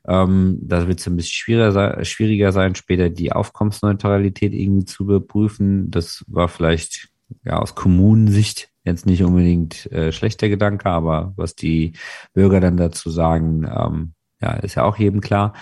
Ähm, 0.08 0.60
da 0.62 0.88
wird 0.88 1.00
es 1.00 1.08
ein 1.08 1.16
bisschen 1.16 1.34
schwieriger, 1.34 2.04
schwieriger 2.04 2.52
sein, 2.52 2.76
später 2.76 3.10
die 3.10 3.32
Aufkommensneutralität 3.32 4.54
irgendwie 4.54 4.86
zu 4.86 5.04
überprüfen. 5.04 5.92
Das 5.92 6.24
war 6.28 6.48
vielleicht 6.50 7.10
ja 7.46 7.60
aus 7.60 7.76
Kommunensicht 7.76 8.70
jetzt 8.84 9.06
nicht 9.06 9.24
unbedingt 9.24 9.92
äh, 9.92 10.12
schlechter 10.12 10.50
Gedanke, 10.50 10.90
aber 10.90 11.34
was 11.36 11.56
die 11.56 11.94
Bürger 12.34 12.60
dann 12.60 12.78
dazu 12.78 13.10
sagen, 13.10 13.66
ähm, 13.66 14.14
ja, 14.42 14.52
ist 14.56 14.76
ja 14.76 14.84
auch 14.84 14.98
jedem 14.98 15.22
klar. 15.22 15.54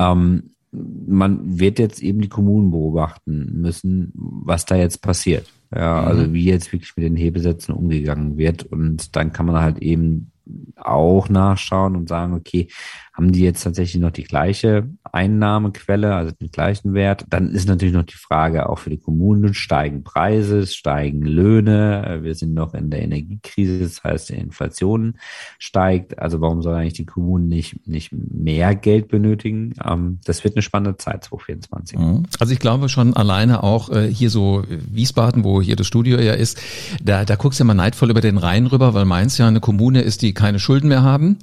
Ähm, 0.00 0.50
man 0.72 1.58
wird 1.58 1.78
jetzt 1.78 2.02
eben 2.02 2.20
die 2.20 2.28
Kommunen 2.28 2.70
beobachten 2.70 3.60
müssen, 3.60 4.12
was 4.14 4.66
da 4.66 4.74
jetzt 4.76 5.00
passiert. 5.00 5.46
Ja, 5.74 6.02
mhm. 6.02 6.08
also 6.08 6.32
wie 6.32 6.44
jetzt 6.44 6.72
wirklich 6.72 6.92
mit 6.96 7.04
den 7.04 7.16
Hebesätzen 7.16 7.74
umgegangen 7.74 8.36
wird. 8.36 8.64
Und 8.64 9.16
dann 9.16 9.32
kann 9.32 9.46
man 9.46 9.60
halt 9.60 9.78
eben 9.78 10.32
auch 10.76 11.28
nachschauen 11.28 11.96
und 11.96 12.08
sagen, 12.08 12.34
okay, 12.34 12.68
haben 13.16 13.32
die 13.32 13.40
jetzt 13.40 13.62
tatsächlich 13.62 14.00
noch 14.00 14.10
die 14.10 14.24
gleiche 14.24 14.90
Einnahmequelle, 15.10 16.14
also 16.14 16.34
den 16.38 16.50
gleichen 16.50 16.92
Wert? 16.92 17.24
Dann 17.30 17.50
ist 17.50 17.66
natürlich 17.66 17.94
noch 17.94 18.02
die 18.02 18.16
Frage 18.16 18.68
auch 18.68 18.78
für 18.78 18.90
die 18.90 18.98
Kommunen, 18.98 19.54
steigen 19.54 20.04
Preise, 20.04 20.66
steigen 20.66 21.22
Löhne, 21.22 22.18
wir 22.20 22.34
sind 22.34 22.52
noch 22.52 22.74
in 22.74 22.90
der 22.90 23.02
Energiekrise, 23.02 23.80
das 23.80 24.04
heißt, 24.04 24.28
die 24.28 24.34
Inflation 24.34 25.14
steigt, 25.58 26.18
also 26.18 26.42
warum 26.42 26.60
sollen 26.60 26.76
eigentlich 26.76 26.92
die 26.92 27.06
Kommunen 27.06 27.48
nicht, 27.48 27.86
nicht 27.88 28.12
mehr 28.12 28.74
Geld 28.74 29.08
benötigen? 29.08 29.72
Ähm, 29.82 30.20
das 30.24 30.44
wird 30.44 30.54
eine 30.54 30.62
spannende 30.62 30.98
Zeit, 30.98 31.24
2024. 31.24 31.98
Mhm. 31.98 32.24
Also 32.38 32.52
ich 32.52 32.58
glaube 32.58 32.90
schon 32.90 33.16
alleine 33.16 33.62
auch 33.62 33.88
äh, 33.88 34.12
hier 34.12 34.28
so 34.28 34.62
Wiesbaden, 34.68 35.42
wo 35.42 35.62
hier 35.62 35.76
das 35.76 35.86
Studio 35.86 36.20
ja 36.20 36.34
ist, 36.34 36.60
da, 37.02 37.24
da 37.24 37.36
guckst 37.36 37.58
du 37.58 37.64
ja 37.64 37.66
mal 37.66 37.74
neidvoll 37.74 38.10
über 38.10 38.20
den 38.20 38.36
Rhein 38.36 38.66
rüber, 38.66 38.92
weil 38.92 39.06
Mainz 39.06 39.38
ja 39.38 39.48
eine 39.48 39.60
Kommune 39.60 40.02
ist, 40.02 40.20
die 40.20 40.34
keine 40.36 40.60
Schulden 40.60 40.88
mehr 40.88 41.02
haben 41.02 41.38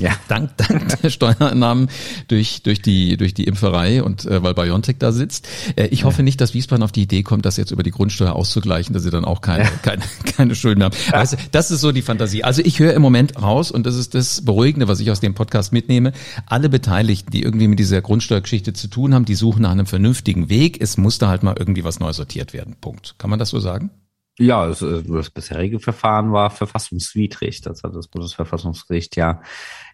ja. 0.00 0.12
Dank, 0.26 0.56
dank 0.56 1.00
der 1.02 1.10
Steuereinnahmen 1.10 1.88
durch, 2.28 2.62
durch, 2.62 2.80
die, 2.80 3.16
durch 3.18 3.34
die 3.34 3.44
Impferei 3.44 4.02
und 4.02 4.24
äh, 4.24 4.42
weil 4.42 4.54
Biontech 4.54 4.96
da 4.98 5.12
sitzt. 5.12 5.48
Äh, 5.76 5.88
ich 5.88 6.04
hoffe 6.04 6.22
nicht, 6.22 6.40
dass 6.40 6.54
Wiesbaden 6.54 6.82
auf 6.82 6.92
die 6.92 7.02
Idee 7.02 7.22
kommt, 7.22 7.44
das 7.44 7.58
jetzt 7.58 7.72
über 7.72 7.82
die 7.82 7.90
Grundsteuer 7.90 8.32
auszugleichen, 8.32 8.94
dass 8.94 9.02
sie 9.02 9.10
dann 9.10 9.26
auch 9.26 9.42
keine, 9.42 9.64
ja. 9.64 9.70
keine, 9.82 10.02
keine 10.24 10.54
Schulden 10.54 10.82
haben. 10.82 10.96
Ja. 11.12 11.24
Du, 11.24 11.36
das 11.50 11.70
ist 11.70 11.82
so 11.82 11.92
die 11.92 12.00
Fantasie. 12.00 12.42
Also 12.42 12.62
ich 12.64 12.78
höre 12.78 12.94
im 12.94 13.02
Moment 13.02 13.40
raus, 13.40 13.70
und 13.70 13.84
das 13.84 13.96
ist 13.96 14.14
das 14.14 14.42
Beruhigende, 14.42 14.88
was 14.88 14.98
ich 15.00 15.10
aus 15.10 15.20
dem 15.20 15.34
Podcast 15.34 15.72
mitnehme, 15.74 16.12
alle 16.46 16.70
Beteiligten, 16.70 17.30
die 17.30 17.42
irgendwie 17.42 17.68
mit 17.68 17.78
dieser 17.78 18.00
Grundsteuergeschichte 18.00 18.72
zu 18.72 18.88
tun 18.88 19.12
haben, 19.12 19.26
die 19.26 19.34
suchen 19.34 19.62
nach 19.62 19.72
einem 19.72 19.86
vernünftigen 19.86 20.48
Weg. 20.48 20.80
Es 20.80 20.96
muss 20.96 21.18
da 21.18 21.28
halt 21.28 21.42
mal 21.42 21.54
irgendwie 21.58 21.84
was 21.84 22.00
neu 22.00 22.12
sortiert 22.14 22.54
werden. 22.54 22.76
Punkt. 22.80 23.16
Kann 23.18 23.28
man 23.28 23.38
das 23.38 23.50
so 23.50 23.60
sagen? 23.60 23.90
Ja, 24.38 24.66
das, 24.66 24.82
äh, 24.82 25.02
das 25.02 25.30
bisherige 25.30 25.78
Verfahren 25.78 26.32
war 26.32 26.50
verfassungswidrig. 26.50 27.60
Das 27.60 27.82
hat 27.82 27.94
das 27.94 28.08
Bundesverfassungsgericht 28.08 29.16
ja 29.16 29.42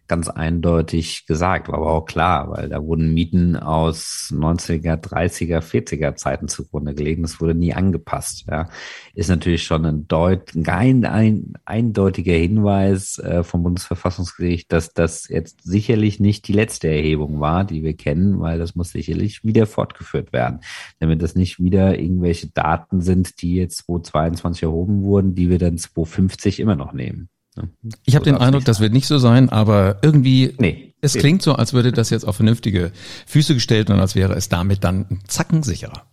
ganz 0.08 0.28
eindeutig 0.28 1.26
gesagt, 1.26 1.68
war 1.68 1.76
aber 1.76 1.92
auch 1.92 2.06
klar, 2.06 2.50
weil 2.50 2.68
da 2.70 2.82
wurden 2.82 3.12
Mieten 3.12 3.56
aus 3.56 4.32
90er, 4.34 4.96
30er, 4.96 5.60
40er 5.60 6.16
Zeiten 6.16 6.48
zugrunde 6.48 6.94
gelegen. 6.94 7.22
Das 7.22 7.40
wurde 7.40 7.54
nie 7.54 7.74
angepasst. 7.74 8.46
Ja. 8.50 8.68
Ist 9.14 9.28
natürlich 9.28 9.62
schon 9.64 9.84
ein, 9.84 10.08
deut 10.08 10.56
ein, 10.66 11.04
ein 11.04 11.52
eindeutiger 11.64 12.32
Hinweis 12.32 13.18
äh, 13.18 13.44
vom 13.44 13.62
Bundesverfassungsgericht, 13.62 14.72
dass 14.72 14.94
das 14.94 15.28
jetzt 15.28 15.62
sicherlich 15.62 16.20
nicht 16.20 16.48
die 16.48 16.54
letzte 16.54 16.88
Erhebung 16.88 17.40
war, 17.40 17.64
die 17.64 17.82
wir 17.82 17.94
kennen, 17.94 18.40
weil 18.40 18.58
das 18.58 18.74
muss 18.74 18.90
sicherlich 18.90 19.44
wieder 19.44 19.66
fortgeführt 19.66 20.32
werden, 20.32 20.60
damit 20.98 21.22
das 21.22 21.34
nicht 21.34 21.60
wieder 21.60 21.98
irgendwelche 21.98 22.48
Daten 22.48 23.02
sind, 23.02 23.42
die 23.42 23.54
jetzt 23.56 23.78
2022 23.86 24.62
erhoben 24.62 25.02
wurden, 25.02 25.34
die 25.34 25.50
wir 25.50 25.58
dann 25.58 25.76
2050 25.76 26.60
immer 26.60 26.76
noch 26.76 26.92
nehmen. 26.92 27.28
Ich 28.04 28.14
habe 28.14 28.24
den 28.24 28.36
Eindruck, 28.36 28.64
das 28.64 28.80
wird 28.80 28.92
nicht 28.92 29.06
so 29.06 29.18
sein, 29.18 29.48
aber 29.48 29.98
irgendwie, 30.02 30.54
nee, 30.58 30.94
es 31.00 31.14
klingt 31.14 31.42
so, 31.42 31.54
als 31.54 31.72
würde 31.72 31.92
das 31.92 32.10
jetzt 32.10 32.24
auf 32.24 32.36
vernünftige 32.36 32.92
Füße 33.26 33.54
gestellt 33.54 33.90
und 33.90 34.00
als 34.00 34.14
wäre 34.14 34.34
es 34.34 34.48
damit 34.48 34.84
dann 34.84 35.06
ein 35.10 35.20
Zacken 35.26 35.62
sicherer. 35.62 36.06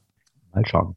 Mal 0.54 0.66
schauen. 0.66 0.96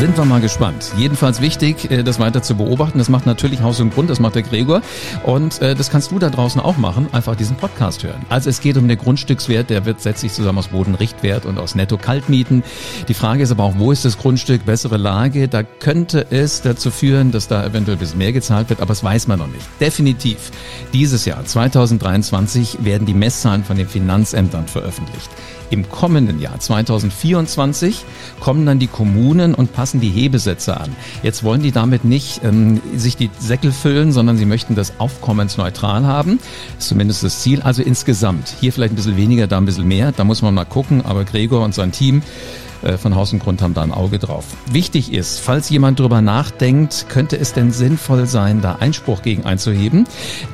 Sind 0.00 0.16
wir 0.16 0.24
mal 0.24 0.40
gespannt. 0.40 0.92
Jedenfalls 0.96 1.42
wichtig, 1.42 1.90
äh, 1.90 2.02
das 2.02 2.18
weiter 2.18 2.40
zu 2.42 2.54
beobachten. 2.54 2.96
Das 2.96 3.10
macht 3.10 3.26
natürlich 3.26 3.60
Haus 3.60 3.80
und 3.80 3.92
Grund, 3.92 4.08
das 4.08 4.18
macht 4.18 4.34
der 4.34 4.40
Gregor. 4.40 4.80
Und 5.24 5.60
äh, 5.60 5.74
das 5.74 5.90
kannst 5.90 6.10
du 6.10 6.18
da 6.18 6.30
draußen 6.30 6.58
auch 6.58 6.78
machen, 6.78 7.08
einfach 7.12 7.36
diesen 7.36 7.58
Podcast 7.58 8.02
hören. 8.02 8.24
Also 8.30 8.48
es 8.48 8.62
geht 8.62 8.78
um 8.78 8.88
den 8.88 8.96
Grundstückswert, 8.96 9.68
der 9.68 9.84
wird 9.84 10.00
setzt 10.00 10.22
sich 10.22 10.32
zusammen 10.32 10.56
aus 10.56 10.68
Bodenrichtwert 10.68 11.44
und 11.44 11.58
aus 11.58 11.74
Netto-Kaltmieten. 11.74 12.62
Die 13.08 13.14
Frage 13.14 13.42
ist 13.42 13.50
aber 13.50 13.64
auch, 13.64 13.74
wo 13.76 13.92
ist 13.92 14.06
das 14.06 14.16
Grundstück, 14.16 14.64
bessere 14.64 14.96
Lage? 14.96 15.48
Da 15.48 15.62
könnte 15.64 16.26
es 16.30 16.62
dazu 16.62 16.90
führen, 16.90 17.30
dass 17.30 17.48
da 17.48 17.62
eventuell 17.62 17.98
ein 17.98 18.00
bisschen 18.00 18.16
mehr 18.16 18.32
gezahlt 18.32 18.70
wird, 18.70 18.80
aber 18.80 18.88
das 18.88 19.04
weiß 19.04 19.26
man 19.26 19.38
noch 19.38 19.48
nicht. 19.48 19.66
Definitiv. 19.80 20.50
Dieses 20.94 21.26
Jahr, 21.26 21.44
2023, 21.44 22.78
werden 22.86 23.04
die 23.04 23.12
Messzahlen 23.12 23.64
von 23.64 23.76
den 23.76 23.86
Finanzämtern 23.86 24.66
veröffentlicht. 24.66 25.28
Im 25.70 25.88
kommenden 25.88 26.40
Jahr 26.40 26.58
2024 26.58 28.04
kommen 28.40 28.66
dann 28.66 28.80
die 28.80 28.88
Kommunen 28.88 29.54
und 29.54 29.72
passen 29.72 30.00
die 30.00 30.10
Hebesätze 30.10 30.78
an. 30.78 30.94
Jetzt 31.22 31.44
wollen 31.44 31.62
die 31.62 31.70
damit 31.70 32.04
nicht 32.04 32.42
ähm, 32.44 32.80
sich 32.96 33.16
die 33.16 33.30
Säckel 33.38 33.70
füllen, 33.70 34.10
sondern 34.10 34.36
sie 34.36 34.46
möchten 34.46 34.74
das 34.74 34.94
aufkommensneutral 34.98 36.04
haben. 36.04 36.40
Ist 36.78 36.88
zumindest 36.88 37.22
das 37.22 37.40
Ziel. 37.40 37.62
Also 37.62 37.82
insgesamt 37.82 38.54
hier 38.60 38.72
vielleicht 38.72 38.92
ein 38.92 38.96
bisschen 38.96 39.16
weniger, 39.16 39.46
da 39.46 39.58
ein 39.58 39.64
bisschen 39.64 39.86
mehr. 39.86 40.12
Da 40.12 40.24
muss 40.24 40.42
man 40.42 40.54
mal 40.54 40.64
gucken. 40.64 41.04
Aber 41.04 41.24
Gregor 41.24 41.64
und 41.64 41.74
sein 41.74 41.92
Team 41.92 42.22
von 42.98 43.14
Haus 43.14 43.32
und 43.32 43.40
Grund 43.40 43.62
haben 43.62 43.74
da 43.74 43.82
ein 43.82 43.92
Auge 43.92 44.18
drauf. 44.18 44.44
Wichtig 44.70 45.12
ist, 45.12 45.40
falls 45.40 45.68
jemand 45.68 46.00
drüber 46.00 46.20
nachdenkt, 46.22 47.06
könnte 47.08 47.38
es 47.38 47.52
denn 47.52 47.72
sinnvoll 47.72 48.26
sein, 48.26 48.60
da 48.60 48.76
Einspruch 48.76 49.22
gegen 49.22 49.44
einzuheben, 49.44 50.06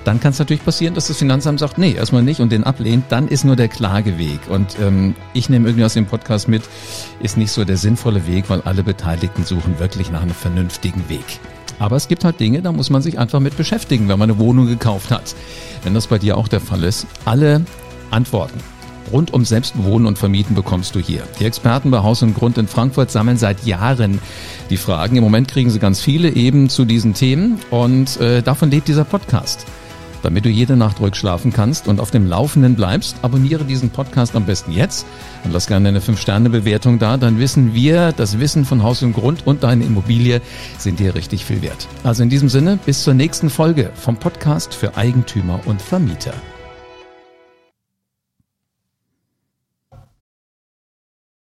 dann 0.04 0.20
kann 0.20 0.32
es 0.32 0.38
natürlich 0.38 0.64
passieren, 0.64 0.94
dass 0.94 1.08
das 1.08 1.16
Finanzamt 1.16 1.60
sagt, 1.60 1.78
nee, 1.78 1.92
erstmal 1.92 2.22
nicht 2.22 2.40
und 2.40 2.50
den 2.50 2.64
ablehnt, 2.64 3.04
dann 3.10 3.28
ist 3.28 3.44
nur 3.44 3.56
der 3.56 3.68
Klageweg. 3.68 4.40
Und 4.48 4.76
ähm, 4.80 5.14
ich 5.32 5.48
nehme 5.48 5.68
irgendwie 5.68 5.84
aus 5.84 5.94
dem 5.94 6.06
Podcast 6.06 6.48
mit, 6.48 6.62
ist 7.20 7.36
nicht 7.36 7.52
so 7.52 7.64
der 7.64 7.76
sinnvolle 7.76 8.26
Weg, 8.26 8.50
weil 8.50 8.60
alle 8.62 8.82
Beteiligten 8.82 9.44
suchen 9.44 9.78
wirklich 9.78 10.10
nach 10.10 10.22
einem 10.22 10.34
vernünftigen 10.34 11.08
Weg. 11.08 11.24
Aber 11.78 11.96
es 11.96 12.08
gibt 12.08 12.24
halt 12.24 12.40
Dinge, 12.40 12.62
da 12.62 12.72
muss 12.72 12.90
man 12.90 13.02
sich 13.02 13.18
einfach 13.18 13.40
mit 13.40 13.56
beschäftigen, 13.56 14.08
wenn 14.08 14.18
man 14.18 14.30
eine 14.30 14.38
Wohnung 14.38 14.66
gekauft 14.66 15.10
hat. 15.10 15.34
Wenn 15.82 15.94
das 15.94 16.06
bei 16.06 16.18
dir 16.18 16.38
auch 16.38 16.48
der 16.48 16.60
Fall 16.60 16.82
ist, 16.84 17.06
alle 17.24 17.62
Antworten 18.10 18.60
Rund 19.12 19.32
um 19.32 19.44
Selbstwohnen 19.44 20.06
und 20.06 20.18
Vermieten 20.18 20.54
bekommst 20.54 20.94
du 20.94 21.00
hier. 21.00 21.22
Die 21.40 21.44
Experten 21.44 21.90
bei 21.90 22.02
Haus 22.02 22.22
und 22.22 22.34
Grund 22.34 22.58
in 22.58 22.68
Frankfurt 22.68 23.10
sammeln 23.10 23.36
seit 23.36 23.64
Jahren 23.64 24.20
die 24.70 24.76
Fragen. 24.76 25.16
Im 25.16 25.24
Moment 25.24 25.48
kriegen 25.48 25.70
sie 25.70 25.78
ganz 25.78 26.00
viele 26.00 26.30
eben 26.30 26.68
zu 26.68 26.84
diesen 26.84 27.14
Themen 27.14 27.60
und 27.70 28.20
äh, 28.20 28.42
davon 28.42 28.70
lebt 28.70 28.88
dieser 28.88 29.04
Podcast. 29.04 29.66
Damit 30.22 30.44
du 30.44 30.48
jede 30.48 30.76
Nacht 30.76 31.00
ruhig 31.00 31.14
schlafen 31.14 31.52
kannst 31.52 31.86
und 31.86 32.00
auf 32.00 32.10
dem 32.10 32.26
Laufenden 32.26 32.74
bleibst, 32.74 33.16
abonniere 33.22 33.64
diesen 33.64 33.90
Podcast 33.90 34.34
am 34.34 34.44
besten 34.44 34.72
jetzt 34.72 35.06
und 35.44 35.52
lass 35.52 35.68
gerne 35.68 35.88
eine 35.88 36.00
5-Sterne-Bewertung 36.00 36.98
da. 36.98 37.16
Dann 37.16 37.38
wissen 37.38 37.74
wir, 37.74 38.12
das 38.12 38.40
Wissen 38.40 38.64
von 38.64 38.82
Haus 38.82 39.02
und 39.02 39.12
Grund 39.12 39.46
und 39.46 39.62
deine 39.62 39.84
Immobilie 39.84 40.40
sind 40.78 40.98
dir 40.98 41.14
richtig 41.14 41.44
viel 41.44 41.62
wert. 41.62 41.86
Also 42.02 42.24
in 42.24 42.30
diesem 42.30 42.48
Sinne, 42.48 42.78
bis 42.84 43.04
zur 43.04 43.14
nächsten 43.14 43.50
Folge 43.50 43.90
vom 43.94 44.16
Podcast 44.16 44.74
für 44.74 44.96
Eigentümer 44.96 45.60
und 45.64 45.80
Vermieter. 45.80 46.34